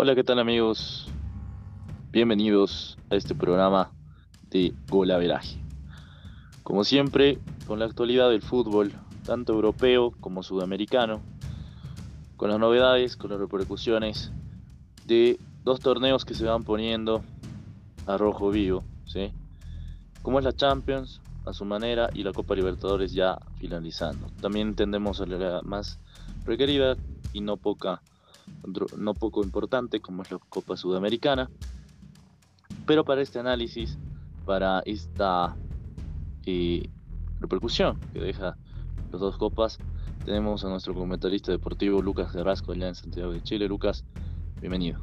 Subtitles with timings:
[0.00, 1.08] Hola, ¿qué tal amigos?
[2.12, 3.90] Bienvenidos a este programa
[4.48, 5.58] de Golaveraje.
[6.62, 8.92] Como siempre, con la actualidad del fútbol,
[9.24, 11.20] tanto europeo como sudamericano,
[12.36, 14.30] con las novedades, con las repercusiones
[15.04, 17.24] de dos torneos que se van poniendo
[18.06, 19.32] a rojo vivo, ¿sí?
[20.22, 24.28] Como es la Champions, a su manera, y la Copa Libertadores ya finalizando.
[24.40, 25.98] También tendemos a la más
[26.44, 26.96] requerida
[27.32, 28.00] y no poca
[28.96, 31.50] no poco importante como es la Copa Sudamericana.
[32.86, 33.98] Pero para este análisis,
[34.44, 35.56] para esta
[36.46, 36.88] eh,
[37.40, 38.56] repercusión que deja
[39.12, 39.78] las dos copas,
[40.24, 43.68] tenemos a nuestro comentarista deportivo Lucas Carrasco allá en Santiago de Chile.
[43.68, 44.04] Lucas,
[44.60, 45.00] bienvenido.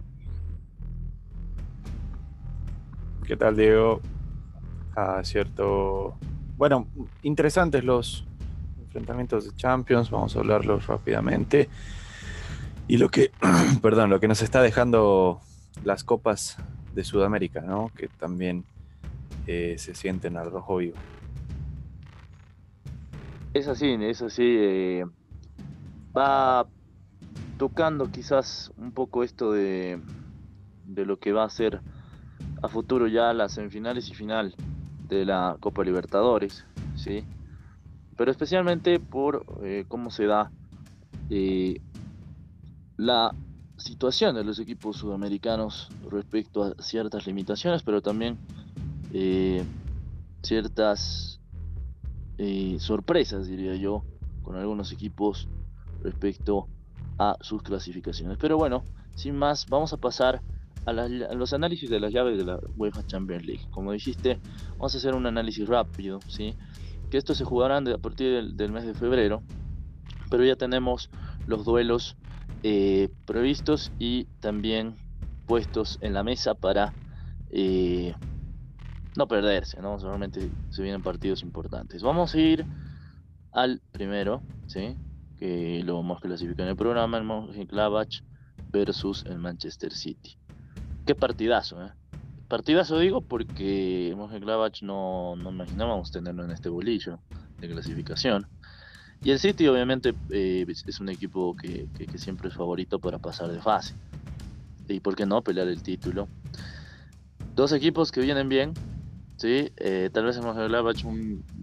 [3.25, 4.01] ¿Qué tal, Diego?
[4.95, 6.15] Ah, cierto.
[6.57, 6.87] Bueno,
[7.23, 8.25] interesantes los
[8.79, 11.69] enfrentamientos de Champions, vamos a hablarlos rápidamente.
[12.87, 13.31] Y lo que,
[13.81, 15.41] perdón, lo que nos está dejando
[15.83, 16.57] las copas
[16.93, 17.91] de Sudamérica, ¿no?
[17.95, 18.63] Que también
[19.47, 20.97] eh, se sienten al rojo vivo.
[23.53, 24.43] Es así, es así.
[24.43, 25.05] Eh,
[26.15, 26.67] va
[27.57, 29.99] tocando quizás un poco esto de,
[30.85, 31.81] de lo que va a ser
[32.61, 34.55] a futuro ya las semifinales y final
[35.07, 37.23] de la Copa Libertadores, ¿sí?
[38.17, 40.51] Pero especialmente por eh, cómo se da
[42.97, 43.33] la
[43.77, 48.37] situación de los equipos sudamericanos respecto a ciertas limitaciones, pero también
[49.13, 49.63] eh,
[50.41, 51.39] ciertas
[52.37, 54.03] eh, sorpresas, diría yo,
[54.43, 55.47] con algunos equipos
[56.03, 56.67] respecto
[57.17, 58.37] a sus clasificaciones.
[58.39, 58.83] Pero bueno,
[59.15, 60.41] sin más, vamos a pasar
[60.85, 63.67] a, los análisis de las llaves de la UEFA Champions League.
[63.71, 64.39] Como dijiste,
[64.71, 66.53] vamos a hacer un análisis rápido, ¿sí?
[67.09, 69.41] Que estos se jugarán a partir del mes de febrero,
[70.29, 71.09] pero ya tenemos
[71.47, 72.17] los duelos
[72.67, 74.97] eh, previstos y también
[75.45, 76.95] puestos en la mesa para
[77.51, 78.15] eh,
[79.15, 79.99] no perderse, ¿no?
[79.99, 82.01] Solamente se vienen partidos importantes.
[82.01, 82.65] Vamos a ir
[83.51, 84.97] al primero, ¿sí?
[85.37, 88.23] Que lo hemos clasificado en el programa, el Mönchengladbach
[88.73, 90.39] versus el Manchester City.
[91.05, 91.91] Qué partidazo, ¿eh?
[92.47, 97.19] Partidazo digo porque Mönchengladbach no, no imaginábamos tenerlo en este bolillo
[97.59, 98.47] de clasificación.
[99.25, 103.59] Y el City obviamente eh, es un equipo que, siempre es favorito para pasar de
[103.59, 103.95] fase.
[104.87, 106.27] Y por qué no pelear el título.
[107.55, 108.73] Dos equipos que vienen bien.
[109.37, 109.71] ¿sí?
[109.77, 111.03] Eh, tal vez el Mönchengladbach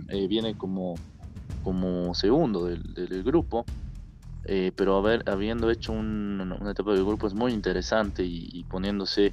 [0.08, 0.96] eh, viene como,
[1.62, 3.64] como segundo del, grupo.
[4.74, 9.32] pero haber, habiendo hecho una etapa del grupo es muy interesante y, poniéndose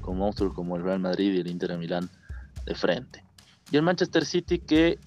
[0.00, 2.10] con monstruos como el Real Madrid y el Inter de Milán
[2.66, 3.22] de frente.
[3.70, 4.98] Y el Manchester City que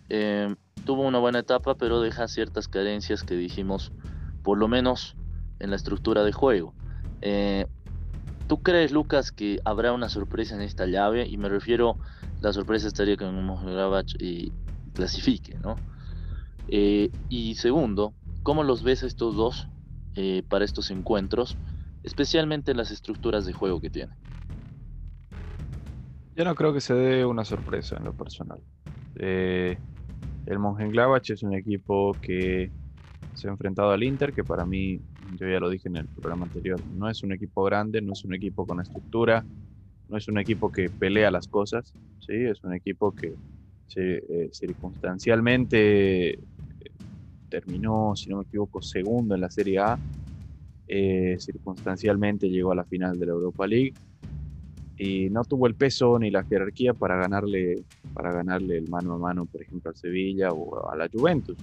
[0.84, 3.94] tuvo una buena etapa, pero deja ciertas carencias que dijimos,
[4.42, 5.18] por lo menos
[5.59, 6.75] en la estructura de juego.
[7.22, 7.68] Eh,
[8.47, 11.28] ¿Tú crees, Lucas, que habrá una sorpresa en esta llave?
[11.28, 11.97] Y me refiero,
[12.41, 14.53] la sorpresa estaría que Mönchengladbach y
[14.94, 15.81] clasifique, ¿no?
[16.68, 19.70] Eh, y segundo, ¿cómo los ves estos dos
[20.16, 21.58] eh, para estos encuentros,
[22.03, 24.18] especialmente las estructuras de juego que tienen?
[26.36, 28.62] Yo no creo que se dé una sorpresa en lo personal.
[29.16, 29.80] Eh,
[30.46, 32.72] el Mönchengladbach es un equipo que
[33.34, 35.02] se ha enfrentado al Inter, que para mí,
[35.35, 38.24] yo ya lo dije en el programa anterior, no es un equipo grande, no es
[38.25, 39.46] un equipo con estructura,
[40.07, 42.34] no es un equipo que pelea las cosas, ¿sí?
[42.34, 43.35] es un equipo que
[43.96, 46.40] eh, circunstancialmente eh,
[47.50, 50.00] terminó, si no me equivoco, segundo en la Serie A,
[50.88, 53.94] eh, circunstancialmente llegó a la final de la Europa League
[55.01, 59.17] y no tuvo el peso ni la jerarquía para ganarle, para ganarle el mano a
[59.17, 61.57] mano, por ejemplo, al Sevilla o a la Juventus.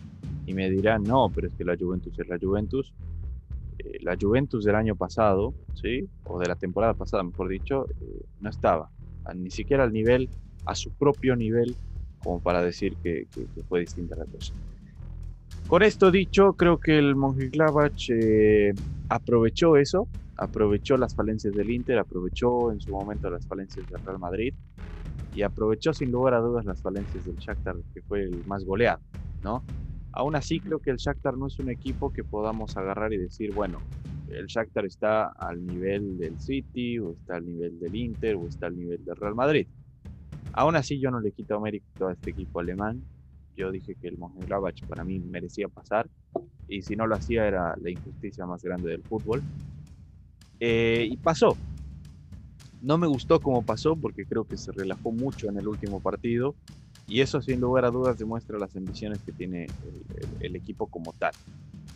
[0.44, 2.93] Y me dirán, no, pero es que la Juventus es la Juventus.
[3.78, 6.09] Eh, la Juventus del año pasado, ¿sí?
[6.25, 8.91] o de la temporada pasada, mejor dicho, eh, no estaba
[9.34, 10.28] ni siquiera al nivel,
[10.65, 11.77] a su propio nivel,
[12.22, 13.27] como para decir que,
[13.68, 14.53] fue distinta la cosa.
[15.68, 18.72] Con esto dicho, creo que el Mönchengladbach eh,
[19.10, 24.18] aprovechó eso, aprovechó las falencias del Inter, aprovechó en su momento las falencias del Real
[24.18, 24.54] Madrid
[25.34, 29.03] y aprovechó sin lugar a dudas las falencias del Shakhtar, que fue el más goleado,
[29.42, 29.62] ¿no?
[30.12, 33.53] Aún así creo que el Shakhtar no es un equipo que podamos agarrar y decir,
[33.53, 33.82] bueno,
[34.30, 38.68] el Shakhtar está al nivel del City, o está al nivel del Inter, o está
[38.68, 39.66] al nivel del Real Madrid.
[40.54, 43.03] Aún así yo no le quito mérito a este equipo alemán.
[43.59, 46.09] Yo dije que el Mönchengladbach para mí merecía pasar
[46.69, 49.43] y si no lo hacía era la injusticia más grande del fútbol.
[50.60, 51.57] Eh, y pasó.
[52.81, 56.55] No me gustó cómo pasó porque creo que se relajó mucho en el último partido
[57.09, 59.66] y eso sin lugar a dudas demuestra las ambiciones que tiene
[60.39, 61.33] el, equipo como tal.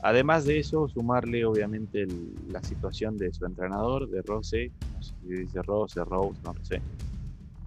[0.02, 2.08] Además de eso, sumarle obviamente
[2.50, 6.82] la situación de su entrenador, de Rose, no sé si dice Rose, Rose, no sé,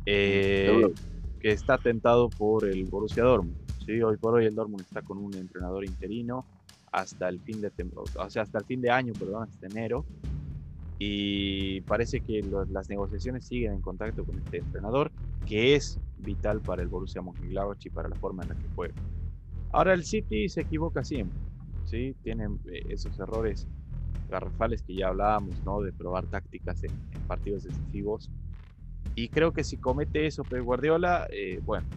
[0.05, 0.91] eh,
[1.39, 3.64] que está tentado por el Borussia Dortmund.
[3.85, 4.01] ¿Sí?
[4.01, 6.45] Hoy por hoy el Dortmund está con un entrenador interino
[6.91, 10.05] hasta el fin de o sea, hasta el fin de año, perdón, hasta enero.
[10.97, 15.11] Y parece que las negociaciones siguen en contacto con este entrenador,
[15.45, 18.93] que es vital para el Borussia Mönchengladbach y para la forma en la que juega.
[19.73, 21.37] Ahora el City se equivoca siempre
[21.85, 22.15] ¿sí?
[22.23, 23.67] Tienen eh, esos errores
[24.29, 25.81] garrafales que ya hablábamos, ¿no?
[25.81, 26.91] De probar tácticas en,
[27.27, 28.29] partidos decisivos.
[29.15, 31.87] Y creo que si comete eso Pep Guardiola, eh, bueno,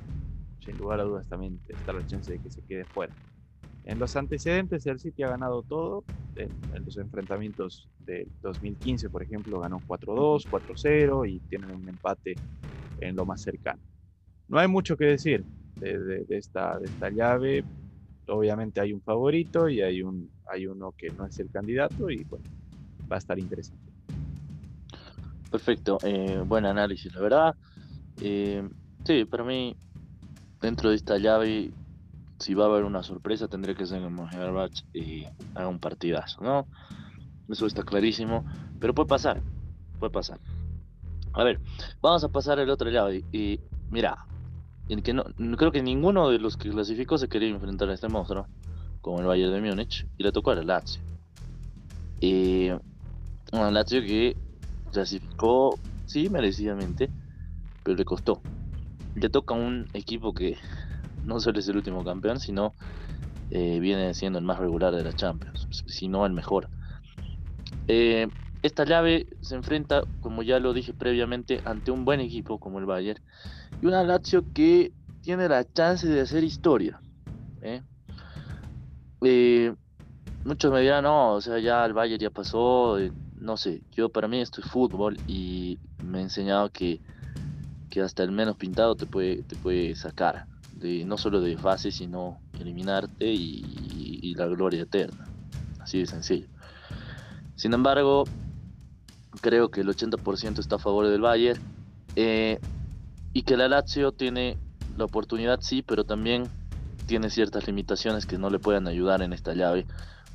[0.68, 3.12] sin lugar a dudas también está la chance de que se quede fuera.
[3.84, 6.04] En los antecedentes, el City ha ganado todo.
[6.36, 6.50] En,
[6.84, 12.36] los enfrentamientos del 2015, por ejemplo, ganó 4-2, 4-0 y tienen un empate
[13.00, 13.80] en lo más cercano.
[14.48, 15.44] No hay mucho que decir
[15.80, 17.64] de, esta, de esta llave
[18.28, 22.24] obviamente hay un favorito y hay, un, hay uno que no es el candidato y
[22.24, 22.44] bueno,
[23.10, 23.90] va a estar interesante.
[25.50, 27.54] Perfecto, eh, buen análisis, la verdad.
[28.20, 28.68] Eh,
[29.04, 29.74] sí, para mí,
[30.60, 31.72] dentro de esta llave,
[32.38, 35.24] si va a haber una sorpresa, tendría que ser que Mönchengladbach y
[35.54, 36.66] haga un partidazo, ¿no?
[37.48, 38.44] Eso está clarísimo,
[38.78, 39.42] pero puede pasar,
[39.98, 40.38] puede pasar.
[41.32, 41.60] A ver,
[42.00, 43.24] vamos a pasar al otro llave.
[43.32, 43.60] Y
[43.90, 44.26] mira,
[44.88, 45.24] en que no,
[45.56, 48.46] creo que ninguno de los que clasificó se quería enfrentar a este monstruo,
[49.00, 51.02] como el Bayern de Múnich, y le tocó a la Lazio.
[52.20, 52.70] Y
[53.52, 54.36] un Lazio que
[54.92, 57.10] clasificó, sí, merecidamente,
[57.82, 58.42] pero le costó.
[59.20, 60.56] Le toca un equipo que
[61.24, 62.74] no solo es el último campeón, sino
[63.50, 66.68] eh, viene siendo el más regular de la Champions, si no el mejor.
[67.86, 68.28] Eh,
[68.62, 72.86] esta llave se enfrenta, como ya lo dije previamente, ante un buen equipo como el
[72.86, 73.22] Bayern
[73.80, 74.92] y una Lazio que
[75.22, 77.00] tiene la chance de hacer historia.
[77.62, 77.82] ¿eh?
[80.44, 82.96] Muchos me dirán, no, o sea, ya el Bayern ya pasó,
[83.36, 87.00] no sé, yo para mí esto es fútbol y me he enseñado que,
[87.98, 90.46] que hasta el menos pintado te puede, te puede sacar,
[90.76, 95.26] de, no solo de fase, sino eliminarte y, la gloria eterna.
[95.80, 96.46] Así de sencillo.
[97.56, 98.22] Sin embargo,
[99.40, 101.60] creo que el 80% está a favor del Bayern.
[102.14, 102.60] Eh,
[103.32, 104.56] y que la Lazio tiene
[104.96, 106.44] la oportunidad, sí, pero también
[107.06, 109.86] tiene ciertas limitaciones que no le puedan ayudar en esta llave.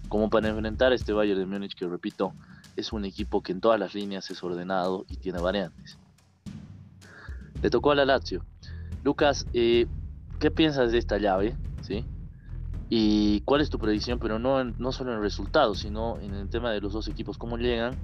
[0.09, 2.33] Como para enfrentar a este Bayern de Múnich, que repito,
[2.75, 5.97] es un equipo que en todas las líneas es ordenado y tiene variantes.
[7.63, 8.45] Le tocó a la Lazio.
[9.03, 9.87] Lucas, eh,
[10.39, 11.59] ¿qué piensas de esta llave?
[11.81, 12.09] ¿Sí?
[12.89, 14.19] ¿Y cuál es tu predicción?
[14.19, 17.37] Pero no, no solo en el resultado, sino en el tema de los dos equipos,
[17.37, 17.99] cómo llegan,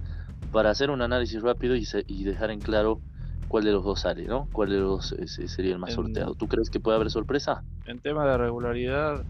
[0.51, 3.03] para hacer un análisis rápido y, y dejar en claro
[3.47, 4.49] cuál de los dos sale, ¿no?
[4.53, 5.15] ¿Cuál de los dos
[5.51, 6.35] sería el más sorteado?
[6.35, 7.65] ¿Tú crees que puede haber sorpresa?
[7.85, 9.25] En tema de regularidad,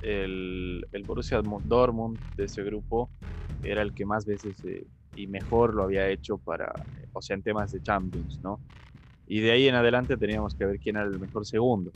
[0.00, 3.10] el, el Borussia Dortmund de ese grupo
[3.62, 6.72] era el que más veces eh, y mejor lo había hecho para,
[7.12, 8.62] o sea, en temas de Champions, ¿no?
[9.26, 11.90] Y de ahí en adelante teníamos que ver quién era el mejor segundo.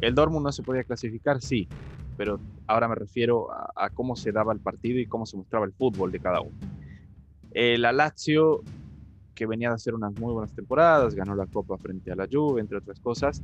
[0.00, 1.68] El Dortmund no se podía clasificar, sí,
[2.16, 5.72] pero ahora me refiero a, cómo se daba el partido y cómo se mostraba el
[5.72, 6.56] fútbol de cada uno.
[7.52, 8.62] El Lazio
[9.34, 12.60] que venía de hacer unas muy buenas temporadas, ganó la Copa frente a la Juve,
[12.60, 13.42] entre otras cosas.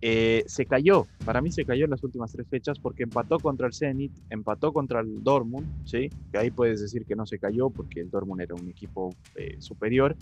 [0.00, 3.66] Eh, se cayó, para mí se cayó en las últimas tres fechas porque empató contra
[3.66, 6.08] el Zenit, empató contra el Dortmund, ¿sí?
[6.30, 9.56] que ahí puedes decir que no se cayó porque el Dortmund era un equipo eh,
[9.58, 10.14] superior,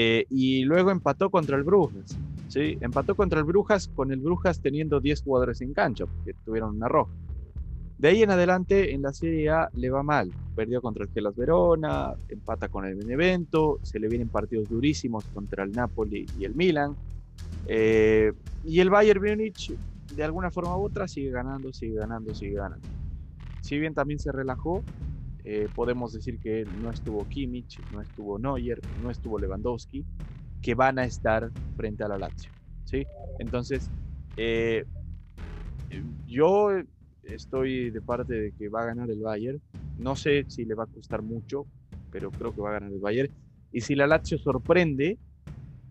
[0.00, 2.78] eh, y luego empató contra el Brujas, ¿sí?
[2.80, 6.86] empató contra el Brujas con el Brujas teniendo 10 jugadores en cancha porque tuvieron una
[6.86, 7.10] roja.
[7.98, 10.30] De ahí en adelante en la Serie A le va mal.
[10.54, 15.64] Perdió contra el Gelas Verona, empata con el Benevento, se le vienen partidos durísimos contra
[15.64, 16.94] el Napoli y el Milan.
[17.66, 18.32] Eh,
[18.64, 19.74] y el Bayern Múnich,
[20.14, 22.86] de alguna forma u otra, sigue ganando, sigue ganando, sigue ganando.
[23.62, 24.84] Si bien también se relajó,
[25.50, 30.04] eh, podemos decir que no estuvo Kimmich, no estuvo Neuer, no estuvo Lewandowski,
[30.60, 32.52] que van a estar frente a la Lazio.
[32.84, 33.06] ¿sí?
[33.38, 33.90] Entonces,
[34.36, 34.84] eh,
[36.26, 36.68] yo
[37.22, 39.58] estoy de parte de que va a ganar el Bayern.
[39.96, 41.66] No sé si le va a costar mucho,
[42.10, 43.32] pero creo que va a ganar el Bayern.
[43.72, 45.18] Y si la Lazio sorprende,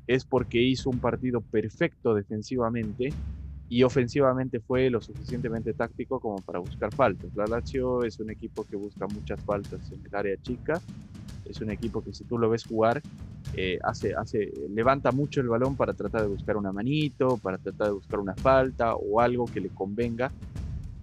[0.06, 3.12] es porque hizo un partido perfecto defensivamente
[3.70, 7.36] y ofensivamente fue lo suficientemente táctico como para buscar faltas.
[7.36, 10.82] La Lazio es un equipo que busca muchas faltas en el área chica.
[11.46, 13.02] Es un equipo que si tú lo ves jugar,
[13.54, 17.88] eh, hace, hace, levanta mucho el balón para tratar de buscar una manito, para tratar
[17.88, 20.32] de buscar una falta o algo que le convenga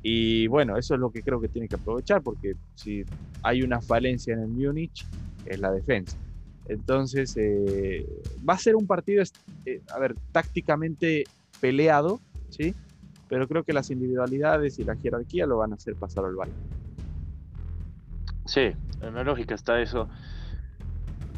[0.06, 3.04] y bueno, eso es lo que creo que tiene que aprovechar, porque si
[3.42, 5.06] hay una falencia en el Múnich,
[5.46, 6.18] es la defensa.
[6.68, 8.06] Entonces, eh,
[8.46, 9.22] va a ser un partido,
[9.64, 11.24] eh, a ver, tácticamente
[11.58, 12.74] peleado, ¿sí?
[13.28, 16.58] Pero creo que las individualidades y la jerarquía lo van a hacer pasar al Bayern.
[18.46, 20.08] Sí, en la lógica está eso.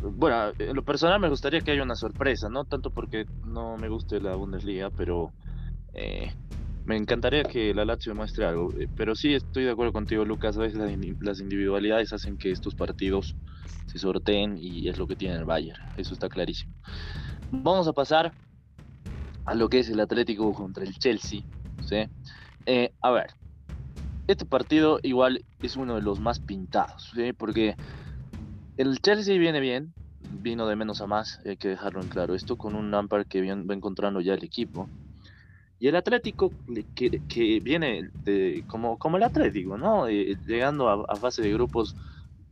[0.02, 3.88] Bueno, en lo personal me gustaría que haya una sorpresa, no tanto porque no me
[3.88, 5.32] guste la Bundesliga, pero
[5.94, 6.32] eh,
[6.84, 8.72] me encantaría que la Lazio muestre algo.
[8.78, 10.56] Eh, pero sí estoy de acuerdo contigo, Lucas.
[10.56, 10.78] A veces
[11.20, 13.36] las individualidades hacen que estos partidos
[13.86, 15.80] se sorteen y es lo que tiene el Bayern.
[15.96, 16.72] Eso está clarísimo.
[17.50, 18.32] Vamos a pasar
[19.46, 21.40] a lo que es el Atlético contra el Chelsea.
[21.88, 22.08] ¿sí?
[22.66, 23.28] Eh, a ver,
[24.26, 27.32] este partido igual es uno de los más pintados, ¿sí?
[27.32, 27.76] porque
[28.76, 29.94] el Chelsea viene bien,
[30.42, 32.34] vino de menos a más, hay que dejarlo en claro.
[32.34, 34.88] Esto con un Lampard que va encontrando ya el equipo.
[35.78, 36.52] Y el Atlético,
[36.94, 40.08] que, que viene de, como, como el Atlético, ¿no?
[40.08, 41.94] Eh, llegando a, a, fase de grupos,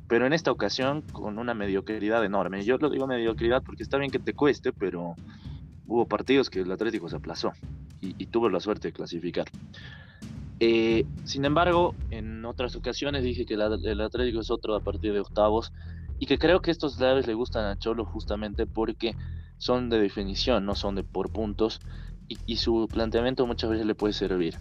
[0.09, 2.63] pero en esta ocasión con una mediocridad enorme.
[2.65, 5.17] Yo lo digo mediocridad porque está bien que te cueste, pero
[5.87, 7.53] hubo partidos que el Atlético se aplazó
[8.01, 9.47] y, y tuvo la suerte de clasificar.
[10.61, 15.21] Eh, sin embargo, en otras ocasiones dije que el Atlético es otro a partir de
[15.21, 15.73] octavos
[16.19, 19.17] y que creo que estos laves le gustan a Cholo justamente porque
[19.59, 21.81] son de definición, no son de por puntos
[22.47, 24.57] y su planteamiento muchas veces le puede servir.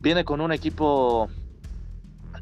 [0.00, 1.28] Viene con un equipo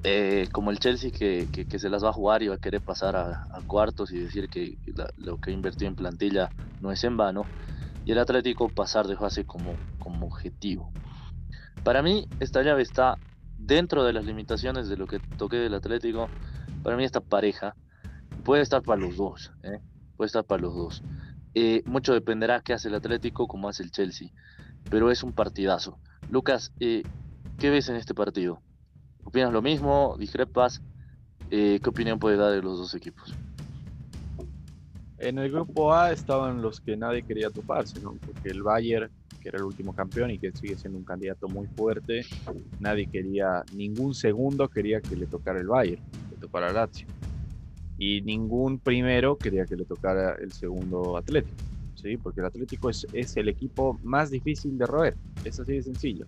[0.02, 2.80] eh, como el Chelsea que, que, se las va a jugar y va a querer
[2.80, 4.78] pasar a, cuartos y decir que
[5.18, 6.48] lo que invertido en plantilla
[6.80, 7.44] no es en vano.
[8.06, 10.90] Y el Atlético pasar de fase como, como objetivo.
[11.84, 13.18] Para mí, esta llave está
[13.58, 16.28] dentro de las limitaciones de lo que toqué del Atlético.
[16.82, 17.76] Para mí, esta pareja
[18.42, 19.52] puede estar para los dos.
[19.62, 19.80] ¿eh?
[20.16, 21.02] Puede estar para los dos.
[21.54, 24.30] Eh, mucho dependerá qué hace el Atlético como hace el Chelsea.
[24.88, 25.98] Pero es un partidazo.
[26.30, 27.04] Lucas, ¿qué
[27.60, 28.62] ves en este partido?
[29.30, 30.16] ¿Opinas lo mismo?
[30.18, 30.82] ¿Discrepas?
[31.48, 33.32] ¿Qué opinión puede dar de los dos equipos?
[35.18, 38.14] En el grupo A estaban los que nadie quería toparse, ¿no?
[38.14, 39.08] Porque el Bayern
[39.40, 42.26] que era el último campeón y que sigue siendo un candidato muy fuerte.
[42.80, 47.06] Nadie quería, ningún segundo quería que le tocara el Bayern, que le tocara Lazio.
[47.98, 51.56] Y ningún primero quería que le tocara el segundo Atlético,
[51.94, 52.16] ¿sí?
[52.16, 56.26] Porque el Atlético es, es el equipo más difícil de roer, es así de sencillo.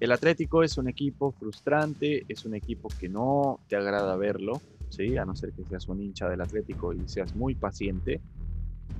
[0.00, 5.16] El Atlético es un equipo frustrante, es un equipo que no te agrada verlo, ¿sí?
[5.16, 8.20] A no ser que seas un hincha del Atlético y seas muy paciente.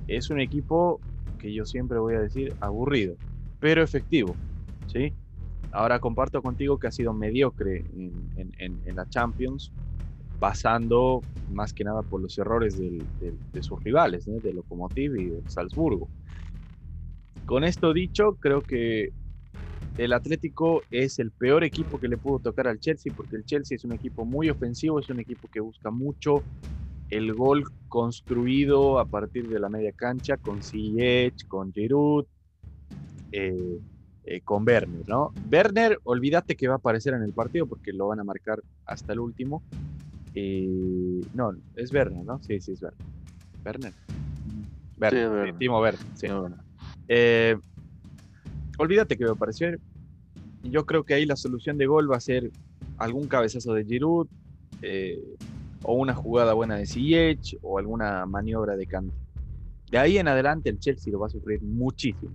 [0.07, 0.99] Es un equipo
[1.37, 3.15] que yo siempre voy a decir aburrido,
[3.61, 4.35] pero efectivo,
[4.87, 5.13] ¿sí?
[5.71, 7.85] Ahora comparto contigo que ha sido mediocre
[8.35, 9.71] en, la Champions,
[10.37, 14.39] pasando más que nada por los errores de sus rivales, ¿no?
[14.39, 16.09] de Lokomotiv y de Salzburgo.
[17.45, 19.13] Con esto dicho, creo que
[19.99, 23.75] el Atlético es el peor equipo que le pudo tocar al Chelsea, porque el Chelsea
[23.75, 26.41] es un equipo muy ofensivo, es un equipo que busca mucho
[27.09, 32.25] el gol construido a partir de la media cancha con Ziyech, con Giroud,
[33.33, 33.79] eh,
[34.23, 35.33] eh, con Werner, ¿no?
[35.51, 39.11] Werner, olvídate que va a aparecer en el partido porque lo van a marcar hasta
[39.11, 39.63] el último.
[40.33, 42.41] Eh, no, es Werner, ¿no?
[42.41, 43.03] Sí, sí, es Werner.
[43.65, 43.93] Werner.
[44.97, 45.57] Werner, sí, Werner.
[45.57, 46.05] Timo Werner.
[46.15, 46.27] Sí.
[47.09, 47.57] Eh,
[48.79, 49.79] olvídate que va a.
[50.63, 52.51] Yo creo que ahí la solución de gol va a ser
[52.97, 54.27] algún cabezazo de Giroud,
[54.81, 55.21] eh,
[55.83, 59.13] o una jugada buena de Ziyech o alguna maniobra de Kanté.
[59.91, 62.31] De ahí en adelante el Chelsea lo va a sufrir muchísimo.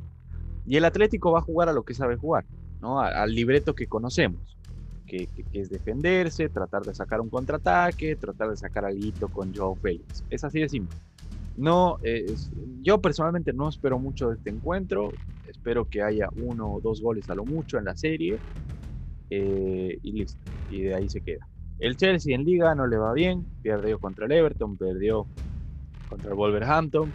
[0.67, 2.45] Y el Atlético va a jugar a lo que sabe jugar,
[2.81, 3.01] ¿no?
[3.01, 4.57] al libreto que conocemos,
[5.07, 9.75] que, que, es defenderse, tratar de sacar un contraataque, tratar de sacar algo con Joao
[9.75, 10.25] Félix.
[10.31, 10.97] Es así de simple.
[11.57, 12.51] No, es,
[12.83, 15.13] yo personalmente no espero mucho de este encuentro.
[15.54, 18.38] Espero que haya uno o dos goles a lo mucho en la serie.
[19.30, 20.40] Eh, y listo.
[20.68, 21.46] Y de ahí se queda.
[21.78, 25.26] El Chelsea en liga no le va bien, perdió contra el Everton, perdió
[26.08, 27.12] contra el Wolverhampton.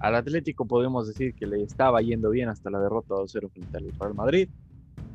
[0.00, 3.92] Al Atlético podemos decir que le estaba yendo bien hasta la derrota 2-0 frente al
[3.98, 4.48] Real Madrid.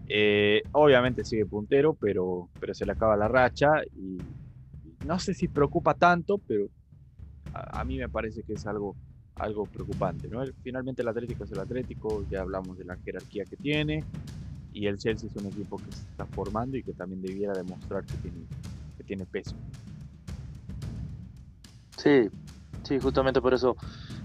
[0.08, 4.17] Eh, obviamente sigue puntero, pero, pero se le acaba la racha y
[5.05, 6.67] no sé si preocupa tanto, pero
[7.53, 8.96] a, a mí me parece que es algo,
[9.36, 10.28] algo preocupante.
[10.28, 10.44] ¿no?
[10.62, 14.04] Finalmente el Atlético es el Atlético, ya hablamos de la jerarquía que tiene
[14.74, 18.06] y el Chelsea es un equipo que se está formando y que también debiera demostrar
[18.06, 18.46] que tiene,
[18.98, 19.56] que tiene peso.
[21.98, 22.30] Sí,
[22.84, 23.78] sí, justamente por eso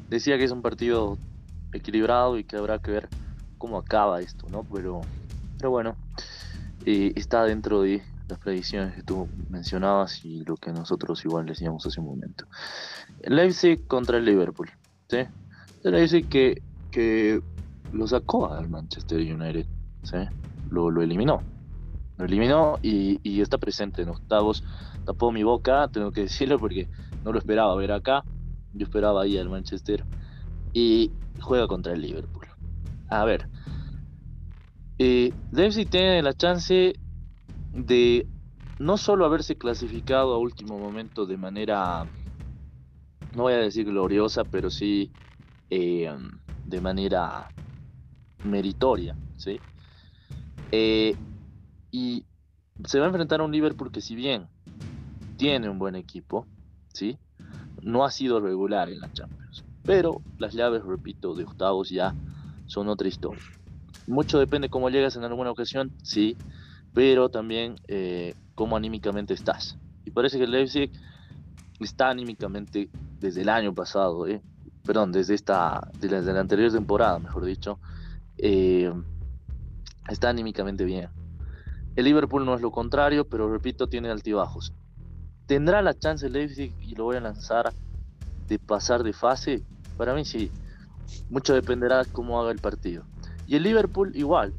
[0.09, 1.19] decía que es un partido
[1.73, 3.09] equilibrado y que habrá que ver
[3.59, 4.65] cómo acaba esto, ¿no?
[4.65, 5.03] Pero,
[5.59, 5.97] pero bueno,
[6.87, 11.87] eh, está dentro de las predicciones que tú mencionabas y lo que nosotros igual decíamos
[11.87, 12.47] hace un momento.
[13.23, 14.71] Leipzig contra el Liverpool,
[15.09, 15.19] ¿sí?
[15.85, 17.41] El Leipzig que, que
[17.93, 19.67] lo sacó al Manchester United.
[20.71, 21.43] Lo, lo eliminó.
[22.17, 24.65] Lo eliminó y, y, está presente en octavos.
[25.05, 26.89] Tapó mi boca, tengo que decirlo porque
[27.25, 28.25] no lo esperaba ver acá.
[28.75, 30.05] Yo esperaba ahí al Manchester.
[30.73, 31.11] Y
[31.41, 32.47] juega contra el Liverpool.
[33.09, 33.49] A ver.
[34.99, 36.95] Eh, Leipzig tiene la chance
[37.73, 38.27] de
[38.79, 42.07] no solo haberse clasificado a último momento de manera,
[43.39, 45.13] no voy a decir gloriosa, pero sí
[45.71, 46.11] eh,
[46.65, 47.49] de manera
[48.43, 49.61] meritoria, ¿sí?
[50.73, 51.15] Eh,
[51.93, 52.27] y
[52.85, 54.49] se va a enfrentar a un Liverpool que si bien
[55.37, 56.49] tiene un buen equipo,
[56.93, 57.17] ¿sí?
[57.83, 59.65] No ha sido regular en la Champions.
[59.85, 62.17] Pero las llaves, repito, de octavos ya
[62.67, 63.45] son otra historia.
[64.09, 66.37] Mucho depende cómo llegas en alguna ocasión, sí,
[66.93, 69.79] pero también eh, cómo anímicamente estás.
[70.05, 70.91] Y parece que el Leipzig
[71.85, 72.89] está anímicamente
[73.21, 74.43] desde el año pasado, ¿eh?
[74.85, 77.79] perdón, desde esta, desde la anterior temporada, mejor dicho,
[78.39, 78.91] eh,
[80.09, 81.09] está anímicamente bien.
[81.95, 84.73] El Liverpool no es lo contrario, pero repito, tiene altibajos.
[85.47, 87.73] ¿Tendrá la chance el Leipzig, y lo voy a lanzar,
[88.47, 89.63] de pasar de fase?
[89.97, 90.51] Para mí sí.
[91.29, 93.05] Mucho dependerá cómo haga el partido.
[93.47, 94.55] Y el Liverpool igual.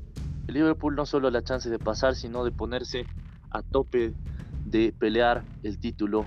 [0.47, 3.05] El Liverpool no solo la chance de pasar, sino de ponerse
[3.51, 4.13] a tope
[4.65, 6.25] de pelear el título,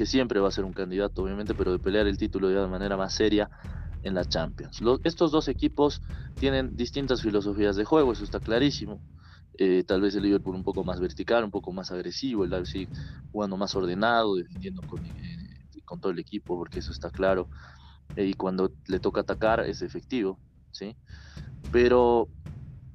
[0.00, 2.96] que siempre va a ser un candidato, obviamente, pero de pelear el título de manera
[2.96, 3.50] más seria
[4.00, 4.80] en la Champions.
[5.04, 6.00] estos dos equipos
[6.38, 9.02] tienen distintas filosofías de juego, eso está clarísimo.
[9.58, 12.88] Eh, tal vez el Liverpool un poco más vertical, un poco más agresivo, el Leipzig
[13.30, 15.12] jugando más ordenado, defendiendo con, eh,
[15.84, 17.50] con todo el equipo, porque eso está claro.
[18.16, 20.40] Eh, y cuando le toca atacar es efectivo,
[20.70, 20.96] ¿sí?
[21.70, 22.30] Pero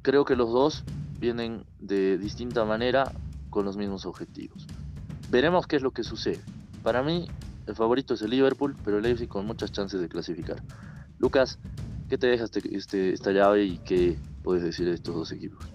[0.02, 0.86] creo que los dos
[1.20, 3.12] vienen de distinta manera
[3.52, 4.68] con los mismos objetivos.
[5.28, 6.42] Veremos qué es lo que sucede.
[6.86, 7.26] Para mí,
[7.66, 10.62] el favorito es el Liverpool, pero el Leipzig con muchas chances de clasificar.
[11.18, 11.58] Lucas,
[12.10, 15.66] ¿qué te deja este, este, esta llave y qué puedes decir de estos dos equipos?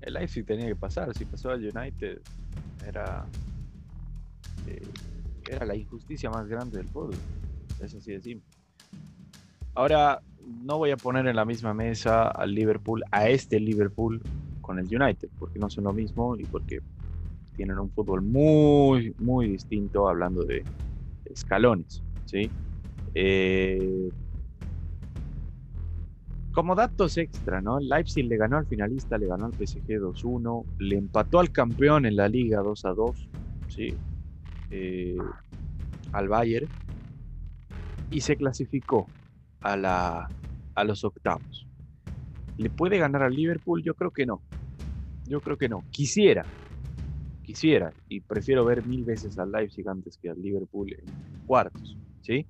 [0.00, 2.18] El Leipzig tenía que pasar, si pasó al United
[2.86, 3.26] era,
[4.66, 4.88] eh,
[5.50, 7.16] era la injusticia más grande del fútbol,
[7.82, 8.48] es así de simple.
[9.74, 10.22] Ahora,
[10.64, 14.22] no voy a poner en la misma mesa al Liverpool, a este Liverpool
[14.62, 16.80] con el United, porque no son lo mismo y porque
[17.58, 20.64] tienen un fútbol muy, muy distinto hablando de
[21.24, 22.48] escalones, ¿sí?
[23.14, 24.10] Eh,
[26.52, 27.80] como datos extra, ¿no?
[27.80, 32.14] Leipzig le ganó al finalista, le ganó al PSG 2-1, le empató al campeón en
[32.14, 33.28] la liga 2-2,
[33.66, 33.92] ¿sí?
[34.70, 35.16] Eh,
[36.12, 36.68] al Bayern,
[38.10, 39.08] y se clasificó
[39.62, 40.30] a, la,
[40.76, 41.66] a los octavos.
[42.56, 43.82] ¿Le puede ganar al Liverpool?
[43.82, 44.42] Yo creo que no.
[45.26, 45.84] Yo creo que no.
[45.90, 46.44] Quisiera,
[47.48, 52.44] quisiera, y prefiero ver mil veces al Leipzig antes que al Liverpool en cuartos, ¿sí?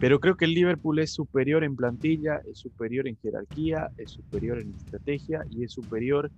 [0.00, 4.62] Pero creo que el Liverpool es superior en plantilla, es superior en jerarquía, es superior
[4.62, 6.30] en estrategia y es superior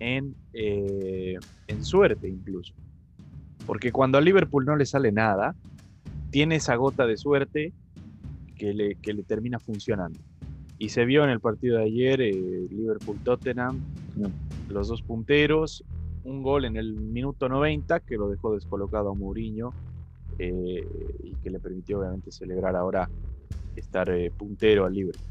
[0.00, 2.74] en, eh, en suerte incluso.
[3.66, 5.54] Porque cuando al Liverpool no le sale nada,
[6.28, 7.72] tiene esa gota de suerte
[8.54, 10.18] que le, que le termina funcionando.
[10.76, 12.34] Y se vio en el partido de ayer, eh,
[12.70, 13.80] Liverpool-Tottenham,
[14.68, 15.82] los dos punteros,
[16.24, 19.72] un gol en el minuto 90 que lo dejó descolocado a Mourinho
[20.38, 20.86] eh,
[21.22, 23.08] y que le permitió obviamente celebrar ahora
[23.76, 25.26] estar eh, puntero al Liverpool.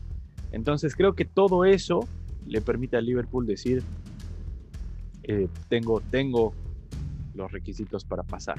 [0.52, 2.02] Entonces creo que todo eso
[2.46, 3.84] le permite al Liverpool decir,
[5.70, 6.54] tengo, tengo
[7.36, 8.58] los requisitos para pasar.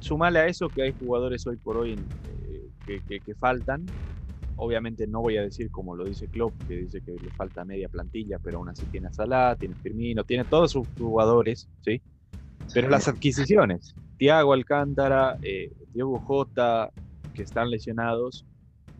[0.00, 1.96] sumale a eso que hay jugadores hoy por hoy
[2.86, 3.84] que, que faltan,
[4.58, 7.88] Obviamente no voy a decir como lo dice Klopp, que dice que le falta media
[7.88, 12.02] plantilla, pero aún así tiene a Salah, tiene Firmino, tiene todos sus jugadores, ¿sí?
[12.74, 16.90] Pero las adquisiciones, Thiago Alcántara, eh, Diego Jota,
[17.32, 18.44] que están lesionados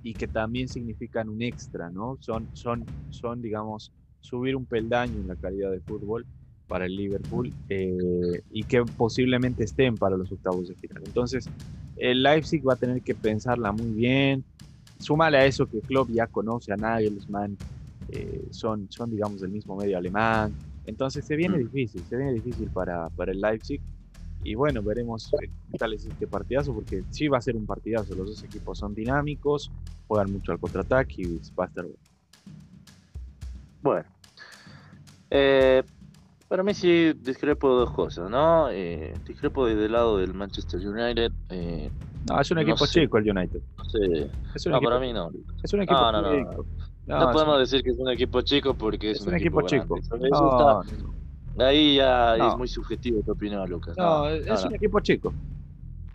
[0.02, 2.16] y que también significan un extra, ¿no?
[2.20, 6.24] Son, son, son digamos, subir un peldaño en la calidad de fútbol
[6.68, 11.02] para el Liverpool eh, y que posiblemente estén para los octavos de final.
[11.04, 11.48] Entonces,
[11.96, 14.44] el Leipzig va a tener que pensarla muy bien,
[14.98, 17.56] Súmale a eso que Klopp ya conoce a Nagelsmann,
[18.10, 20.52] eh, son, son, digamos, del mismo medio alemán.
[20.86, 21.60] Entonces se viene mm.
[21.60, 23.80] difícil, se viene difícil para, para el Leipzig.
[24.44, 25.30] Y bueno, veremos
[25.70, 28.14] qué tal es este partidazo, porque sí va a ser un partidazo.
[28.14, 29.70] Los dos equipos son dinámicos,
[30.06, 31.98] juegan mucho al contraataque y va a estar bueno.
[33.80, 34.04] Bueno,
[35.30, 35.82] eh,
[36.48, 38.70] para mí sí discrepo dos cosas, ¿no?
[38.70, 41.30] Eh, discrepo desde el lado del Manchester United.
[41.50, 41.90] Eh,
[42.28, 43.60] no, es un equipo chico el United.
[44.54, 45.30] Es un no, para mí no.
[45.62, 46.66] Es un equipo no, chico.
[47.06, 49.98] No, podemos decir que es un equipo chico porque es, un, equipo, chico.
[51.58, 53.96] ahí ya es muy subjetivo tu opinión, Lucas.
[53.96, 55.32] No, es un equipo chico.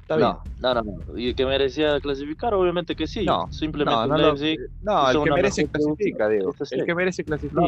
[0.01, 0.29] Está bien.
[0.59, 1.17] No, no, no.
[1.17, 2.53] ¿Y que merecía clasificar?
[2.53, 3.23] Obviamente que sí.
[3.25, 6.53] No, simplemente no, no, no el que merece clasifica, Diego.
[6.71, 7.61] El que merece clasifica.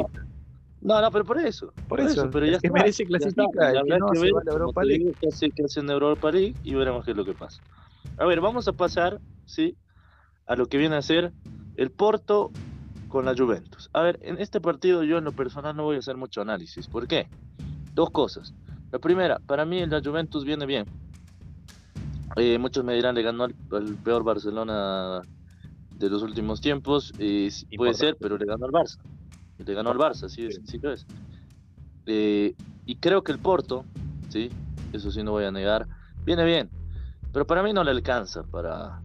[0.82, 1.74] No, no, pero por eso.
[1.88, 3.72] Por, eso, pero ya que merece clasifica.
[3.72, 5.14] El que no se va a la Europa League.
[5.20, 7.62] Que hace, que hace en Europa League y veremos qué es lo que pasa.
[8.17, 9.75] A ver, vamos a pasar, ¿sí?
[10.45, 11.34] A lo que viene a ser
[11.75, 12.51] el Porto
[13.10, 13.89] con la Juventus.
[13.93, 16.88] A ver, en este partido yo en lo personal no voy a hacer mucho análisis.
[16.88, 17.28] ¿Por qué?
[17.93, 18.54] Dos cosas.
[18.91, 20.86] La primera, para mí la Juventus viene bien.
[22.38, 23.54] Eh, muchos me dirán, le ganó el,
[24.04, 25.21] peor Barcelona
[25.91, 27.13] de los últimos tiempos.
[27.19, 28.99] Eh, puede ser, pero le ganó al Barça.
[29.58, 31.06] Le ganó al Barça, así de sencillo es.
[32.06, 33.86] Eh, y creo que el Porto,
[34.30, 34.49] sí,
[34.93, 35.88] eso sí no voy a negar,
[36.25, 36.69] viene bien.
[37.36, 39.02] Pero para mí no le alcanza para,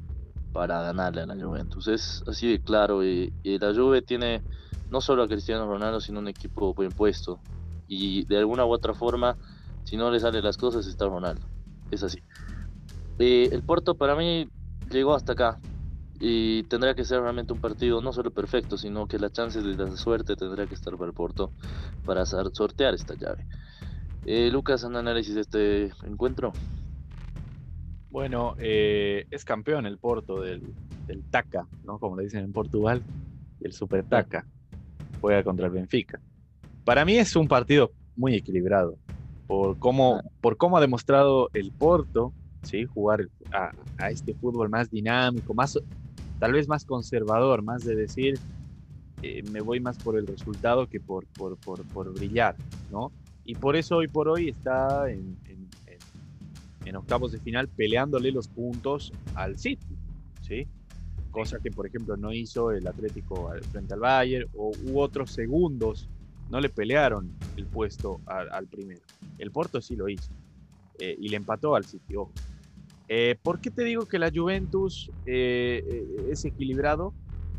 [0.53, 1.89] para ganarle a la Juventus.
[1.89, 3.05] Es así de claro.
[3.05, 4.41] Y, la Juve tiene
[4.89, 7.41] no solo a Cristiano Ronaldo, sino un equipo bien puesto.
[7.89, 9.37] Y de alguna u otra forma,
[9.83, 11.45] si no le salen las cosas, está Ronaldo.
[11.91, 12.21] Es así.
[13.19, 14.49] Eh, el Porto para mí
[14.93, 15.59] llegó hasta acá.
[16.21, 19.75] Y tendrá que ser realmente un partido no solo perfecto, sino que la chance de
[19.75, 21.51] la suerte tendrá que estar para el Porto
[22.07, 23.45] para sortear esta llave.
[24.25, 26.53] Eh, Lucas, un análisis de este encuentro.
[28.11, 30.63] Bueno, eh, es campeón el Porto del,
[31.07, 31.99] del Taca, ¿no?
[31.99, 33.03] Como le dicen en Portugal,
[33.61, 34.47] el Super Taca.
[35.21, 36.21] Juega contra el Benfica.
[36.85, 38.97] Para mí es un partido muy equilibrado,
[39.47, 42.85] por cómo, por cómo ha demostrado el Porto, ¿sí?
[42.85, 45.79] Jugar a, este fútbol más dinámico, más,
[46.39, 48.39] tal vez más conservador, más de decir,
[49.23, 52.57] eh, me voy más por el resultado que por, por, por, por, brillar,
[52.91, 53.13] ¿no?
[53.45, 55.37] Y por eso hoy por hoy está en,
[56.85, 59.97] en octavos de final peleándole los puntos al City,
[60.41, 60.67] ¿sí?
[61.31, 66.09] Cosa que, por ejemplo, no hizo el Atlético frente al Bayern o u otros segundos
[66.51, 69.01] no le pelearon el puesto al, primero.
[69.39, 70.31] El Porto sí lo hizo
[70.99, 72.15] eh, y le empató al City,
[73.09, 77.13] eh, ¿Por qué te digo que la Juventus eh, es equilibrado?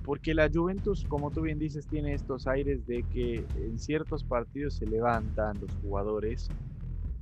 [0.04, 4.76] Porque la Juventus, como tú bien dices, tiene estos aires de que en ciertos partidos
[4.76, 6.50] se levantan los jugadores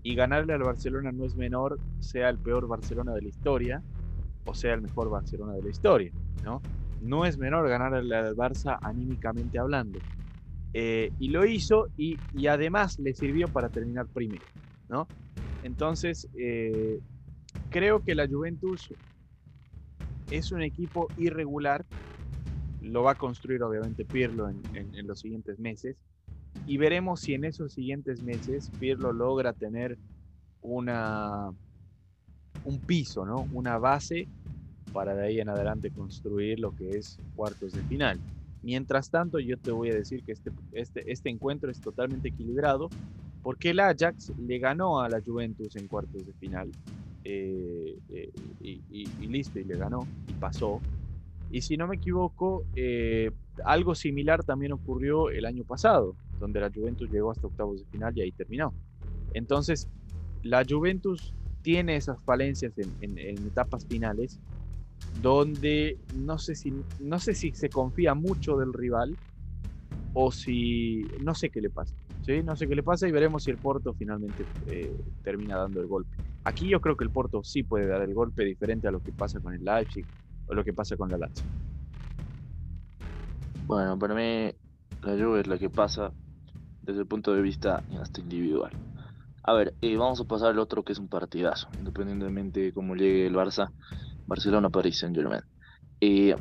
[0.03, 3.83] y ganarle al Barcelona no es menor, sea el peor Barcelona de la historia
[4.49, 6.11] o sea el mejor Barcelona de la historia,
[6.43, 6.61] ¿no?
[7.01, 9.99] No es menor ganarle al Barça anímicamente hablando.
[10.73, 14.45] Eh, y lo hizo y, además le sirvió para terminar primero,
[14.89, 15.07] ¿no?
[15.63, 16.99] Entonces, eh,
[17.69, 18.93] creo que la Juventus
[20.29, 21.85] es un equipo irregular,
[22.81, 25.97] lo va a construir obviamente Pirlo en los siguientes meses,
[26.65, 29.97] y veremos si en esos siguientes meses Pirlo logra tener
[30.61, 31.51] una,
[32.63, 33.47] un piso, ¿no?
[33.53, 34.27] una base
[34.93, 38.19] para de ahí en adelante construir lo que es cuartos de final.
[38.61, 42.89] Mientras tanto, yo te voy a decir que este, este, este encuentro es totalmente equilibrado
[43.41, 46.69] porque el Ajax le ganó a la Juventus en cuartos de final
[47.23, 50.81] eh, eh, y, listo, y le ganó y pasó.
[51.51, 53.31] Y si no me equivoco, eh,
[53.63, 58.17] algo similar también ocurrió el año pasado donde la Juventus llegó hasta octavos de final
[58.17, 58.73] y ahí terminó.
[59.33, 59.87] Entonces,
[60.43, 64.39] la Juventus tiene esas falencias en, etapas finales
[65.21, 69.15] donde no sé si no sé si se confía mucho del rival
[70.13, 71.93] o si no sé qué le pasa
[72.25, 72.41] ¿sí?
[72.43, 75.87] no sé qué le pasa y veremos si el Porto finalmente eh, termina dando el
[75.87, 79.01] golpe aquí yo creo que el Porto sí puede dar el golpe diferente a lo
[79.01, 80.05] que pasa con el Leipzig
[80.47, 81.45] o lo que pasa con la Lazio
[83.67, 84.51] bueno para mí
[85.01, 86.11] la Juve es la que pasa
[86.89, 88.71] desde el punto de vista hasta individual.
[89.43, 92.95] A ver, eh, vamos a pasar al otro que es un partidazo, independientemente de cómo
[92.95, 93.69] llegue el Barça,
[94.27, 95.41] Barcelona-París Saint-Germain.
[96.01, 96.35] Eh,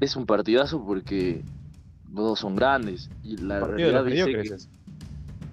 [0.00, 1.44] es un partidazo porque
[2.12, 4.56] los dos son grandes y la realidad dice que...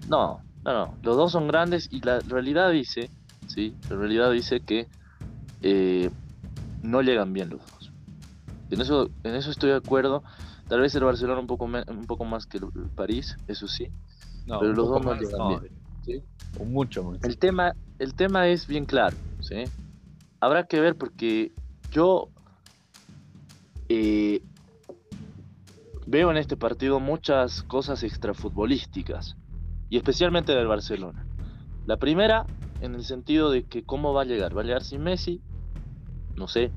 [0.08, 3.10] No, no, no, los dos son grandes y la realidad dice,
[3.48, 4.88] sí, la realidad dice que
[5.62, 6.12] eh,
[6.84, 7.92] no llegan bien los dos.
[8.70, 10.24] En eso, en eso estoy de acuerdo
[10.74, 13.92] Tal vez el Barcelona un poco, un poco más que el París, eso sí.
[14.48, 15.72] pero los dos no llegan bien.
[16.04, 16.24] ¿sí?
[16.66, 19.16] mucho, El tema, el tema es bien claro.
[19.40, 19.66] ¿sí?
[20.40, 21.52] Habrá que ver porque
[21.92, 22.30] yo
[23.88, 24.42] eh,
[26.08, 29.36] veo en este partido muchas cosas extrafutbolísticas
[29.92, 31.24] y especialmente del Barcelona.
[31.86, 32.48] La primera,
[32.82, 34.58] en el sentido de que cómo va a llegar.
[34.58, 35.40] ¿Va a llegar sin Messi?
[36.36, 36.72] No sé.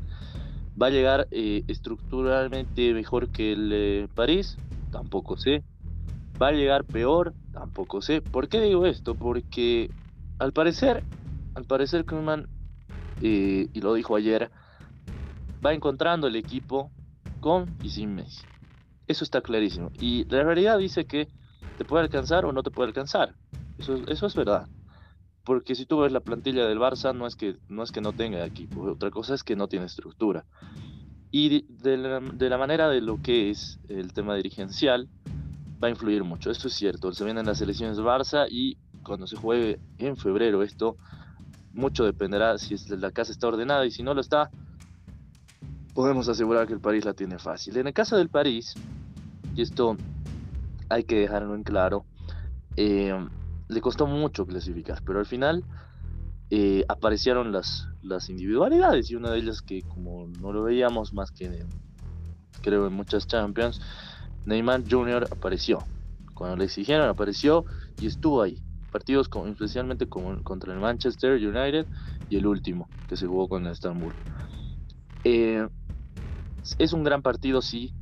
[0.81, 4.61] ¿Va a llegar eh, estructuralmente mejor que el eh, París?
[4.91, 5.65] Tampoco sé.
[6.43, 7.37] ¿Va a llegar peor?
[7.53, 8.23] Tampoco sé.
[8.23, 9.17] ¿Por qué digo esto?
[9.19, 9.95] Porque
[10.39, 11.07] al parecer,
[11.55, 12.49] al parecer Koeman,
[13.21, 14.53] eh, y lo dijo ayer,
[15.65, 16.93] va encontrando el equipo
[17.41, 18.47] con y sin Messi.
[19.07, 19.91] Eso está clarísimo.
[19.95, 21.29] Y la realidad dice que
[21.77, 23.37] te puede alcanzar o no te puede alcanzar.
[23.79, 24.69] Eso, eso es verdad.
[25.47, 28.13] Porque si tú ves la plantilla del Barça, no es que no, es que no
[28.13, 30.45] tenga equipo, otra cosa es que no tiene estructura.
[31.31, 35.09] Y de la, manera de lo que es el tema dirigencial,
[35.83, 36.51] va a influir mucho.
[36.51, 37.13] Esto es cierto.
[37.13, 40.97] Se vienen las elecciones del Barça y cuando se juegue en febrero esto,
[41.73, 44.51] mucho dependerá si la casa está ordenada y si no lo está,
[45.95, 47.77] podemos asegurar que el París la tiene fácil.
[47.77, 48.75] En el caso del París,
[49.55, 49.97] y esto
[50.89, 52.05] hay que dejarlo en claro,
[52.77, 53.15] eh,
[53.69, 55.65] le costó mucho clasificar, pero al final
[56.51, 61.31] eh, aparecieron las, las individualidades y una de ellas que como no lo veíamos más
[61.33, 61.65] que
[62.63, 63.81] creo en muchas Champions,
[64.45, 65.29] Neymar Jr.
[65.31, 65.79] apareció.
[66.35, 67.65] Cuando le exigieron apareció
[67.99, 68.63] y estuvo ahí.
[68.91, 71.87] Partidos como, especialmente como, contra el Manchester United
[72.29, 74.15] y el último que se jugó con el Estambul.
[75.25, 75.67] Eh,
[76.79, 77.95] es un gran partido, sí,